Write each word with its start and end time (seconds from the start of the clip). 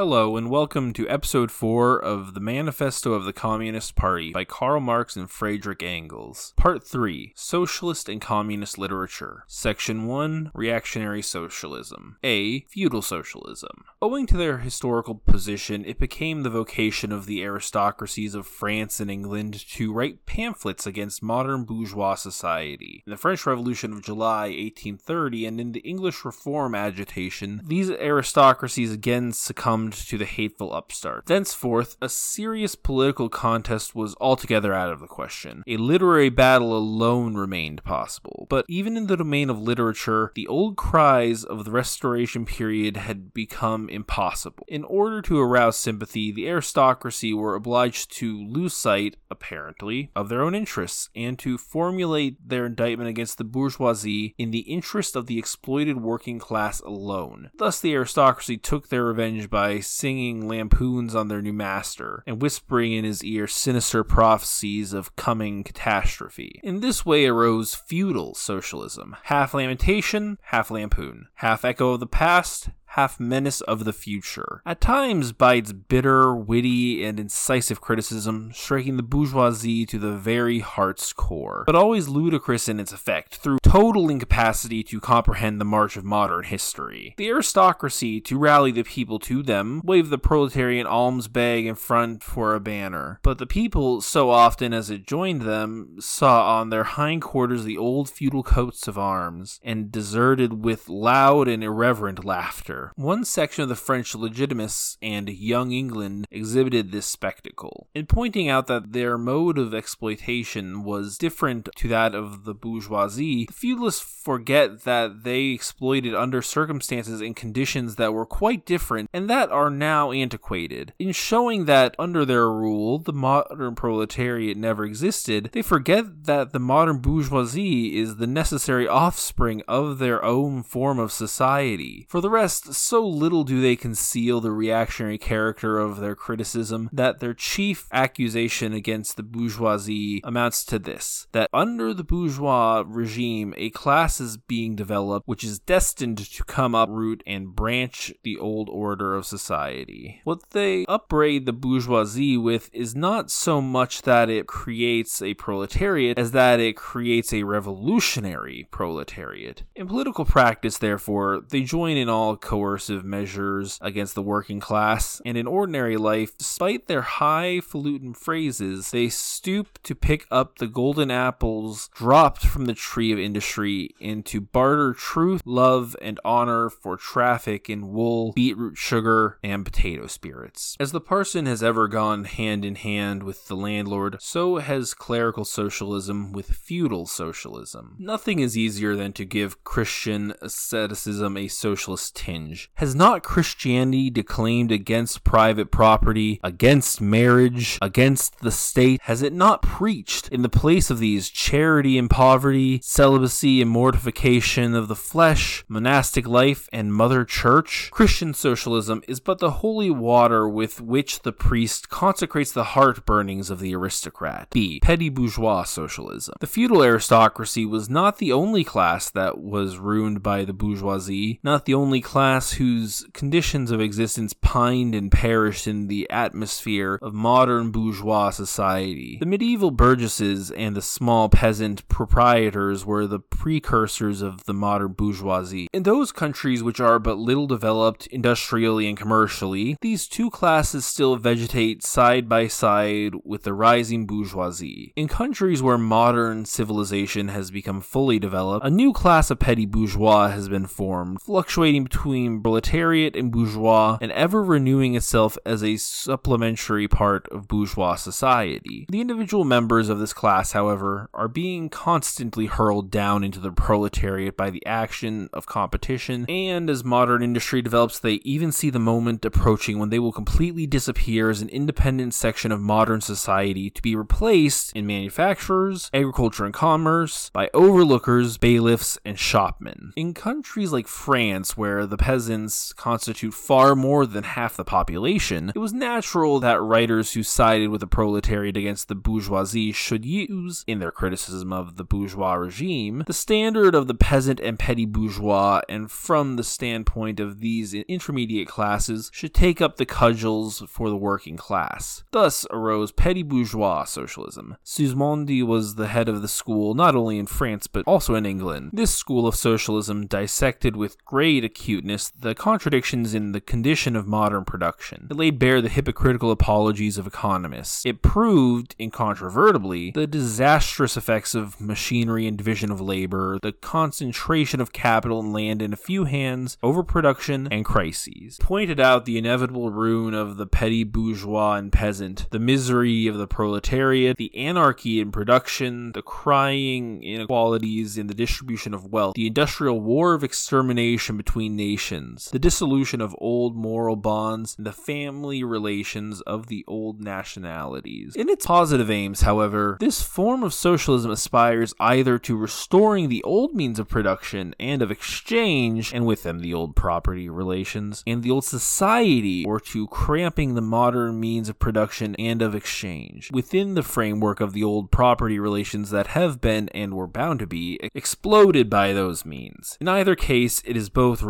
Hello, 0.00 0.38
and 0.38 0.48
welcome 0.48 0.94
to 0.94 1.06
episode 1.10 1.50
4 1.50 2.02
of 2.02 2.32
The 2.32 2.40
Manifesto 2.40 3.12
of 3.12 3.26
the 3.26 3.34
Communist 3.34 3.96
Party 3.96 4.32
by 4.32 4.46
Karl 4.46 4.80
Marx 4.80 5.14
and 5.14 5.30
Friedrich 5.30 5.82
Engels. 5.82 6.54
Part 6.56 6.82
3 6.82 7.34
Socialist 7.36 8.08
and 8.08 8.18
Communist 8.18 8.78
Literature. 8.78 9.44
Section 9.46 10.06
1 10.06 10.52
Reactionary 10.54 11.20
Socialism. 11.20 12.16
A. 12.24 12.60
Feudal 12.60 13.02
Socialism. 13.02 13.84
Owing 14.00 14.26
to 14.28 14.38
their 14.38 14.56
historical 14.56 15.16
position, 15.16 15.84
it 15.84 15.98
became 15.98 16.44
the 16.44 16.48
vocation 16.48 17.12
of 17.12 17.26
the 17.26 17.44
aristocracies 17.44 18.34
of 18.34 18.46
France 18.46 19.00
and 19.00 19.10
England 19.10 19.68
to 19.72 19.92
write 19.92 20.24
pamphlets 20.24 20.86
against 20.86 21.22
modern 21.22 21.64
bourgeois 21.64 22.14
society. 22.14 23.02
In 23.06 23.10
the 23.10 23.18
French 23.18 23.44
Revolution 23.44 23.92
of 23.92 24.02
July 24.02 24.44
1830 24.44 25.44
and 25.44 25.60
in 25.60 25.72
the 25.72 25.80
English 25.80 26.24
Reform 26.24 26.74
agitation, 26.74 27.60
these 27.66 27.90
aristocracies 27.90 28.94
again 28.94 29.34
succumbed 29.34 29.89
to 29.94 30.18
the 30.18 30.24
hateful 30.24 30.72
upstart. 30.72 31.26
Thenceforth, 31.26 31.96
a 32.00 32.08
serious 32.08 32.74
political 32.74 33.28
contest 33.28 33.94
was 33.94 34.14
altogether 34.20 34.72
out 34.72 34.92
of 34.92 35.00
the 35.00 35.06
question. 35.06 35.62
A 35.66 35.76
literary 35.76 36.28
battle 36.28 36.76
alone 36.76 37.34
remained 37.34 37.84
possible. 37.84 38.46
But 38.48 38.64
even 38.68 38.96
in 38.96 39.06
the 39.06 39.16
domain 39.16 39.50
of 39.50 39.60
literature, 39.60 40.32
the 40.34 40.46
old 40.46 40.76
cries 40.76 41.44
of 41.44 41.64
the 41.64 41.70
Restoration 41.70 42.44
period 42.44 42.96
had 42.96 43.32
become 43.32 43.88
impossible. 43.88 44.64
In 44.68 44.84
order 44.84 45.22
to 45.22 45.40
arouse 45.40 45.76
sympathy, 45.76 46.32
the 46.32 46.48
aristocracy 46.48 47.32
were 47.32 47.54
obliged 47.54 48.10
to 48.18 48.46
lose 48.46 48.74
sight, 48.74 49.16
apparently, 49.30 50.10
of 50.14 50.28
their 50.28 50.42
own 50.42 50.54
interests 50.54 51.08
and 51.14 51.38
to 51.38 51.58
formulate 51.58 52.36
their 52.48 52.66
indictment 52.66 53.10
against 53.10 53.38
the 53.38 53.44
bourgeoisie 53.44 54.34
in 54.38 54.50
the 54.50 54.60
interest 54.60 55.16
of 55.16 55.26
the 55.26 55.38
exploited 55.38 56.00
working 56.00 56.38
class 56.38 56.80
alone. 56.80 57.50
Thus, 57.56 57.80
the 57.80 57.94
aristocracy 57.94 58.56
took 58.56 58.88
their 58.88 59.04
revenge 59.04 59.50
by 59.50 59.79
singing 59.80 60.46
lampoons 60.48 61.14
on 61.14 61.28
their 61.28 61.42
new 61.42 61.52
master 61.52 62.22
and 62.26 62.40
whispering 62.40 62.92
in 62.92 63.04
his 63.04 63.24
ear 63.24 63.46
sinister 63.46 64.04
prophecies 64.04 64.92
of 64.92 65.16
coming 65.16 65.62
catastrophe. 65.62 66.60
In 66.62 66.80
this 66.80 67.04
way 67.06 67.26
arose 67.26 67.74
feudal 67.74 68.34
socialism, 68.34 69.16
half 69.24 69.54
lamentation, 69.54 70.38
half 70.42 70.70
lampoon, 70.70 71.28
half 71.36 71.64
echo 71.64 71.92
of 71.92 72.00
the 72.00 72.06
past, 72.06 72.70
half 72.90 73.20
menace 73.20 73.60
of 73.62 73.84
the 73.84 73.92
future. 73.92 74.62
At 74.66 74.80
times, 74.80 75.32
by 75.32 75.54
its 75.54 75.72
bitter, 75.72 76.34
witty, 76.34 77.04
and 77.04 77.20
incisive 77.20 77.80
criticism, 77.80 78.50
striking 78.52 78.96
the 78.96 79.02
bourgeoisie 79.02 79.86
to 79.86 79.98
the 79.98 80.12
very 80.12 80.58
heart's 80.58 81.12
core, 81.12 81.62
but 81.66 81.76
always 81.76 82.08
ludicrous 82.08 82.68
in 82.68 82.80
its 82.80 82.92
effect, 82.92 83.36
through 83.36 83.58
total 83.62 84.10
incapacity 84.10 84.82
to 84.82 85.00
comprehend 85.00 85.60
the 85.60 85.64
march 85.64 85.96
of 85.96 86.04
modern 86.04 86.44
history. 86.44 87.14
The 87.16 87.28
aristocracy, 87.28 88.20
to 88.22 88.38
rally 88.38 88.72
the 88.72 88.82
people 88.82 89.20
to 89.20 89.42
them, 89.42 89.82
waved 89.84 90.10
the 90.10 90.18
proletarian 90.18 90.86
alms 90.86 91.28
bag 91.28 91.66
in 91.66 91.76
front 91.76 92.24
for 92.24 92.54
a 92.54 92.60
banner, 92.60 93.20
but 93.22 93.38
the 93.38 93.46
people, 93.46 94.00
so 94.00 94.30
often 94.30 94.74
as 94.74 94.90
it 94.90 95.06
joined 95.06 95.42
them, 95.42 95.96
saw 96.00 96.58
on 96.58 96.70
their 96.70 96.84
hindquarters 96.84 97.64
the 97.64 97.78
old 97.78 98.10
feudal 98.10 98.42
coats 98.42 98.88
of 98.88 98.98
arms, 98.98 99.60
and 99.62 99.92
deserted 99.92 100.64
with 100.64 100.88
loud 100.88 101.46
and 101.46 101.62
irreverent 101.62 102.24
laughter. 102.24 102.79
One 102.96 103.24
section 103.24 103.62
of 103.62 103.68
the 103.68 103.76
French 103.76 104.12
Legitimists 104.12 104.96
and 105.02 105.28
Young 105.28 105.72
England 105.72 106.26
exhibited 106.30 106.90
this 106.90 107.06
spectacle. 107.06 107.88
In 107.94 108.06
pointing 108.06 108.48
out 108.48 108.66
that 108.66 108.92
their 108.92 109.16
mode 109.18 109.58
of 109.58 109.74
exploitation 109.74 110.84
was 110.84 111.18
different 111.18 111.68
to 111.76 111.88
that 111.88 112.14
of 112.14 112.44
the 112.44 112.54
bourgeoisie, 112.54 113.46
the 113.46 113.52
feudalists 113.52 114.02
forget 114.02 114.84
that 114.84 115.24
they 115.24 115.46
exploited 115.46 116.14
under 116.14 116.42
circumstances 116.42 117.20
and 117.20 117.36
conditions 117.36 117.96
that 117.96 118.12
were 118.12 118.26
quite 118.26 118.66
different 118.66 119.08
and 119.12 119.28
that 119.30 119.50
are 119.50 119.70
now 119.70 120.12
antiquated. 120.12 120.92
In 120.98 121.12
showing 121.12 121.64
that 121.64 121.94
under 121.98 122.24
their 122.24 122.50
rule 122.50 122.98
the 122.98 123.12
modern 123.12 123.74
proletariat 123.74 124.56
never 124.56 124.84
existed, 124.84 125.50
they 125.52 125.62
forget 125.62 126.24
that 126.24 126.52
the 126.52 126.58
modern 126.58 126.98
bourgeoisie 126.98 127.98
is 127.98 128.16
the 128.16 128.26
necessary 128.26 128.86
offspring 128.86 129.62
of 129.66 129.98
their 129.98 130.24
own 130.24 130.62
form 130.62 130.98
of 130.98 131.12
society. 131.12 132.06
For 132.08 132.20
the 132.20 132.30
rest, 132.30 132.69
so 132.70 133.06
little 133.06 133.44
do 133.44 133.60
they 133.60 133.76
conceal 133.76 134.40
the 134.40 134.52
reactionary 134.52 135.18
character 135.18 135.78
of 135.78 136.00
their 136.00 136.14
criticism 136.14 136.88
that 136.92 137.20
their 137.20 137.34
chief 137.34 137.86
accusation 137.92 138.72
against 138.72 139.16
the 139.16 139.22
bourgeoisie 139.22 140.20
amounts 140.24 140.64
to 140.64 140.78
this 140.78 141.26
that 141.32 141.48
under 141.52 141.92
the 141.92 142.04
bourgeois 142.04 142.84
regime, 142.86 143.54
a 143.56 143.70
class 143.70 144.20
is 144.20 144.36
being 144.36 144.76
developed 144.76 145.26
which 145.26 145.44
is 145.44 145.58
destined 145.58 146.18
to 146.18 146.44
come 146.44 146.74
uproot 146.74 147.22
and 147.26 147.54
branch 147.54 148.12
the 148.22 148.38
old 148.38 148.68
order 148.68 149.14
of 149.14 149.26
society. 149.26 150.20
What 150.24 150.50
they 150.50 150.84
upbraid 150.86 151.46
the 151.46 151.52
bourgeoisie 151.52 152.36
with 152.36 152.70
is 152.72 152.94
not 152.94 153.30
so 153.30 153.60
much 153.60 154.02
that 154.02 154.28
it 154.28 154.46
creates 154.46 155.22
a 155.22 155.34
proletariat 155.34 156.18
as 156.18 156.32
that 156.32 156.60
it 156.60 156.76
creates 156.76 157.32
a 157.32 157.42
revolutionary 157.42 158.68
proletariat. 158.70 159.62
In 159.74 159.88
political 159.88 160.24
practice, 160.24 160.78
therefore, 160.78 161.42
they 161.48 161.62
join 161.62 161.96
in 161.96 162.08
all 162.08 162.36
co 162.36 162.59
coercive 162.60 163.04
measures 163.04 163.78
against 163.80 164.14
the 164.14 164.22
working 164.22 164.60
class, 164.60 165.22
and 165.24 165.38
in 165.38 165.46
ordinary 165.46 165.96
life, 165.96 166.36
despite 166.36 166.86
their 166.86 167.00
highfalutin 167.00 168.12
phrases, 168.12 168.90
they 168.90 169.08
stoop 169.08 169.78
to 169.82 169.94
pick 169.94 170.26
up 170.30 170.58
the 170.58 170.66
golden 170.66 171.10
apples 171.10 171.88
dropped 171.94 172.44
from 172.44 172.66
the 172.66 172.74
tree 172.74 173.12
of 173.12 173.18
industry 173.18 173.88
and 174.00 174.26
to 174.26 174.42
barter 174.42 174.92
truth, 174.92 175.40
love, 175.46 175.96
and 176.02 176.20
honor 176.22 176.68
for 176.68 176.98
traffic 176.98 177.70
in 177.70 177.92
wool, 177.92 178.32
beetroot 178.32 178.76
sugar, 178.76 179.38
and 179.42 179.64
potato 179.64 180.06
spirits. 180.06 180.76
As 180.78 180.92
the 180.92 181.00
parson 181.00 181.46
has 181.46 181.62
ever 181.62 181.88
gone 181.88 182.24
hand 182.24 182.62
in 182.64 182.74
hand 182.74 183.22
with 183.22 183.48
the 183.48 183.56
landlord, 183.56 184.18
so 184.20 184.58
has 184.58 184.92
clerical 184.92 185.46
socialism 185.46 186.32
with 186.32 186.50
feudal 186.50 187.06
socialism. 187.06 187.96
Nothing 187.98 188.40
is 188.40 188.58
easier 188.58 188.96
than 188.96 189.14
to 189.14 189.24
give 189.24 189.64
Christian 189.64 190.34
asceticism 190.42 191.38
a 191.38 191.48
socialist 191.48 192.16
tinge 192.16 192.49
has 192.74 192.94
not 192.94 193.22
Christianity 193.22 194.10
declaimed 194.10 194.72
against 194.72 195.24
private 195.24 195.70
property, 195.70 196.40
against 196.42 197.00
marriage, 197.00 197.78
against 197.82 198.40
the 198.40 198.50
state? 198.50 199.00
Has 199.04 199.22
it 199.22 199.32
not 199.32 199.62
preached 199.62 200.28
in 200.28 200.42
the 200.42 200.48
place 200.48 200.90
of 200.90 200.98
these 200.98 201.28
charity 201.28 201.98
and 201.98 202.08
poverty, 202.08 202.80
celibacy 202.82 203.60
and 203.60 203.70
mortification 203.70 204.74
of 204.74 204.88
the 204.88 204.96
flesh, 204.96 205.64
monastic 205.68 206.26
life, 206.26 206.68
and 206.72 206.94
mother 206.94 207.24
church? 207.24 207.90
Christian 207.92 208.34
socialism 208.34 209.02
is 209.06 209.20
but 209.20 209.38
the 209.38 209.50
holy 209.50 209.90
water 209.90 210.48
with 210.48 210.80
which 210.80 211.22
the 211.22 211.32
priest 211.32 211.88
consecrates 211.88 212.52
the 212.52 212.64
heart 212.64 213.04
burnings 213.06 213.50
of 213.50 213.60
the 213.60 213.74
aristocrat. 213.74 214.48
B. 214.50 214.80
Petty 214.80 215.08
bourgeois 215.08 215.64
socialism. 215.64 216.34
The 216.40 216.46
feudal 216.46 216.82
aristocracy 216.82 217.66
was 217.66 217.90
not 217.90 218.18
the 218.18 218.32
only 218.32 218.64
class 218.64 219.10
that 219.10 219.38
was 219.38 219.78
ruined 219.78 220.22
by 220.22 220.44
the 220.44 220.52
bourgeoisie, 220.52 221.40
not 221.42 221.64
the 221.64 221.74
only 221.74 222.00
class 222.00 222.39
class 222.40 222.52
whose 222.52 223.06
conditions 223.12 223.70
of 223.70 223.80
existence 223.80 224.32
pined 224.32 224.94
and 224.94 225.12
perished 225.12 225.66
in 225.66 225.88
the 225.88 226.08
atmosphere 226.08 226.98
of 227.02 227.12
modern 227.12 227.70
bourgeois 227.70 228.30
society. 228.30 229.18
The 229.20 229.26
medieval 229.26 229.70
burgesses 229.70 230.50
and 230.50 230.74
the 230.74 230.80
small 230.80 231.28
peasant 231.28 231.86
proprietors 231.88 232.86
were 232.86 233.06
the 233.06 233.20
precursors 233.20 234.22
of 234.22 234.42
the 234.44 234.54
modern 234.54 234.92
bourgeoisie. 234.92 235.68
In 235.74 235.82
those 235.82 236.12
countries 236.12 236.62
which 236.62 236.80
are 236.80 236.98
but 236.98 237.18
little 237.18 237.46
developed 237.46 238.06
industrially 238.06 238.88
and 238.88 238.96
commercially, 238.96 239.76
these 239.82 240.08
two 240.08 240.30
classes 240.30 240.86
still 240.86 241.16
vegetate 241.16 241.84
side 241.84 242.26
by 242.26 242.48
side 242.48 243.12
with 243.22 243.42
the 243.42 243.52
rising 243.52 244.06
bourgeoisie. 244.06 244.92
In 244.96 245.08
countries 245.08 245.62
where 245.62 245.78
modern 245.78 246.46
civilization 246.46 247.28
has 247.28 247.50
become 247.50 247.82
fully 247.82 248.18
developed, 248.18 248.64
a 248.64 248.70
new 248.70 248.92
class 248.94 249.30
of 249.30 249.38
petty 249.38 249.66
bourgeois 249.66 250.28
has 250.28 250.48
been 250.48 250.66
formed, 250.66 251.20
fluctuating 251.20 251.84
between 251.84 252.29
between 252.30 252.42
proletariat 252.42 253.16
and 253.16 253.32
bourgeois 253.32 253.98
and 254.00 254.12
ever 254.12 254.42
renewing 254.42 254.94
itself 254.94 255.36
as 255.44 255.62
a 255.62 255.76
supplementary 255.76 256.88
part 256.88 257.28
of 257.28 257.48
bourgeois 257.48 257.94
society. 257.94 258.86
The 258.88 259.00
individual 259.00 259.44
members 259.44 259.88
of 259.88 259.98
this 259.98 260.12
class, 260.12 260.52
however, 260.52 261.08
are 261.14 261.28
being 261.28 261.68
constantly 261.68 262.46
hurled 262.46 262.90
down 262.90 263.24
into 263.24 263.40
the 263.40 263.52
proletariat 263.52 264.36
by 264.36 264.50
the 264.50 264.64
action 264.66 265.28
of 265.32 265.46
competition, 265.46 266.26
and 266.28 266.68
as 266.68 266.84
modern 266.84 267.22
industry 267.22 267.62
develops, 267.62 267.98
they 267.98 268.14
even 268.24 268.52
see 268.52 268.70
the 268.70 268.78
moment 268.78 269.24
approaching 269.24 269.78
when 269.78 269.90
they 269.90 269.98
will 269.98 270.12
completely 270.12 270.66
disappear 270.66 271.30
as 271.30 271.42
an 271.42 271.48
independent 271.48 272.14
section 272.14 272.52
of 272.52 272.60
modern 272.60 273.00
society 273.00 273.70
to 273.70 273.82
be 273.82 273.96
replaced 273.96 274.72
in 274.74 274.86
manufacturers, 274.86 275.90
agriculture 275.92 276.44
and 276.44 276.54
commerce 276.54 277.30
by 277.30 277.48
overlookers, 277.54 278.38
bailiffs, 278.38 278.98
and 279.04 279.18
shopmen. 279.18 279.92
In 279.96 280.14
countries 280.14 280.72
like 280.72 280.88
France, 280.88 281.56
where 281.56 281.86
the 281.86 281.96
peasants 281.96 282.19
peasants 282.20 282.74
constitute 282.74 283.32
far 283.32 283.74
more 283.74 284.04
than 284.04 284.22
half 284.22 284.54
the 284.54 284.64
population, 284.64 285.50
it 285.54 285.58
was 285.58 285.72
natural 285.72 286.38
that 286.38 286.60
writers 286.60 287.14
who 287.14 287.22
sided 287.22 287.70
with 287.70 287.80
the 287.80 287.86
proletariat 287.86 288.58
against 288.58 288.88
the 288.88 288.94
bourgeoisie 288.94 289.72
should 289.72 290.04
use, 290.04 290.62
in 290.66 290.80
their 290.80 290.90
criticism 290.90 291.50
of 291.50 291.76
the 291.76 291.84
bourgeois 291.84 292.34
regime, 292.34 293.02
the 293.06 293.14
standard 293.14 293.74
of 293.74 293.86
the 293.86 293.94
peasant 293.94 294.38
and 294.38 294.58
petty 294.58 294.84
bourgeois, 294.84 295.62
and 295.66 295.90
from 295.90 296.36
the 296.36 296.44
standpoint 296.44 297.20
of 297.20 297.40
these 297.40 297.72
intermediate 297.72 298.46
classes, 298.48 299.10
should 299.14 299.32
take 299.32 299.62
up 299.62 299.76
the 299.76 299.86
cudgels 299.86 300.62
for 300.68 300.90
the 300.90 300.96
working 300.96 301.38
class. 301.38 302.04
Thus 302.10 302.46
arose 302.50 302.92
petty 302.92 303.22
bourgeois 303.22 303.84
socialism. 303.84 304.58
Sismondi 304.62 305.42
was 305.42 305.76
the 305.76 305.88
head 305.88 306.10
of 306.10 306.20
the 306.20 306.28
school 306.28 306.74
not 306.74 306.94
only 306.94 307.18
in 307.18 307.26
France 307.26 307.66
but 307.66 307.84
also 307.86 308.14
in 308.14 308.26
England. 308.26 308.72
This 308.74 308.94
school 308.94 309.26
of 309.26 309.34
socialism 309.34 310.06
dissected 310.06 310.76
with 310.76 311.02
great 311.06 311.44
acuteness 311.44 311.99
the 312.08 312.34
contradictions 312.34 313.14
in 313.14 313.32
the 313.32 313.40
condition 313.40 313.94
of 313.96 314.06
modern 314.06 314.44
production. 314.44 315.08
It 315.10 315.16
laid 315.16 315.38
bare 315.38 315.60
the 315.60 315.68
hypocritical 315.68 316.30
apologies 316.30 316.96
of 316.96 317.06
economists. 317.06 317.84
It 317.84 318.00
proved, 318.00 318.74
incontrovertibly, 318.78 319.90
the 319.90 320.06
disastrous 320.06 320.96
effects 320.96 321.34
of 321.34 321.60
machinery 321.60 322.26
and 322.26 322.38
division 322.38 322.70
of 322.70 322.80
labor, 322.80 323.38
the 323.42 323.52
concentration 323.52 324.60
of 324.60 324.72
capital 324.72 325.20
and 325.20 325.32
land 325.32 325.60
in 325.60 325.72
a 325.72 325.76
few 325.76 326.04
hands, 326.04 326.56
overproduction, 326.62 327.48
and 327.50 327.64
crises. 327.64 328.38
It 328.38 328.44
Pointed 328.44 328.80
out 328.80 329.04
the 329.04 329.18
inevitable 329.18 329.70
ruin 329.70 330.14
of 330.14 330.36
the 330.36 330.46
petty 330.46 330.84
bourgeois 330.84 331.54
and 331.54 331.72
peasant, 331.72 332.26
the 332.30 332.38
misery 332.38 333.06
of 333.06 333.18
the 333.18 333.26
proletariat, 333.26 334.16
the 334.16 334.34
anarchy 334.36 335.00
in 335.00 335.12
production, 335.12 335.92
the 335.92 336.02
crying 336.02 337.02
inequalities 337.02 337.98
in 337.98 338.06
the 338.06 338.14
distribution 338.14 338.74
of 338.74 338.92
wealth, 338.92 339.14
the 339.14 339.26
industrial 339.26 339.80
war 339.80 340.14
of 340.14 340.24
extermination 340.24 341.16
between 341.16 341.56
nations, 341.56 341.89
the 341.90 342.38
dissolution 342.38 343.00
of 343.00 343.16
old 343.18 343.56
moral 343.56 343.96
bonds, 343.96 344.54
and 344.56 344.66
the 344.66 344.72
family 344.72 345.42
relations 345.42 346.20
of 346.22 346.46
the 346.46 346.64
old 346.66 347.00
nationalities. 347.00 348.14
In 348.16 348.28
its 348.28 348.46
positive 348.46 348.90
aims, 348.90 349.22
however, 349.22 349.76
this 349.80 350.02
form 350.02 350.42
of 350.42 350.54
socialism 350.54 351.10
aspires 351.10 351.74
either 351.80 352.18
to 352.20 352.36
restoring 352.36 353.08
the 353.08 353.22
old 353.24 353.54
means 353.54 353.78
of 353.78 353.88
production 353.88 354.54
and 354.60 354.82
of 354.82 354.90
exchange, 354.90 355.92
and 355.92 356.06
with 356.06 356.22
them 356.22 356.40
the 356.40 356.54
old 356.54 356.76
property 356.76 357.28
relations, 357.28 358.02
and 358.06 358.22
the 358.22 358.30
old 358.30 358.44
society, 358.44 359.44
or 359.44 359.58
to 359.58 359.86
cramping 359.88 360.54
the 360.54 360.60
modern 360.60 361.18
means 361.18 361.48
of 361.48 361.58
production 361.58 362.14
and 362.16 362.42
of 362.42 362.54
exchange 362.54 363.30
within 363.32 363.74
the 363.74 363.82
framework 363.82 364.40
of 364.40 364.52
the 364.52 364.62
old 364.62 364.90
property 364.90 365.38
relations 365.38 365.90
that 365.90 366.08
have 366.08 366.40
been 366.40 366.68
and 366.70 366.94
were 366.94 367.06
bound 367.06 367.38
to 367.38 367.46
be 367.46 367.78
exploded 367.94 368.68
by 368.68 368.92
those 368.92 369.24
means. 369.24 369.76
In 369.80 369.88
either 369.88 370.14
case, 370.14 370.62
it 370.64 370.76
is 370.76 370.88
both 370.88 371.22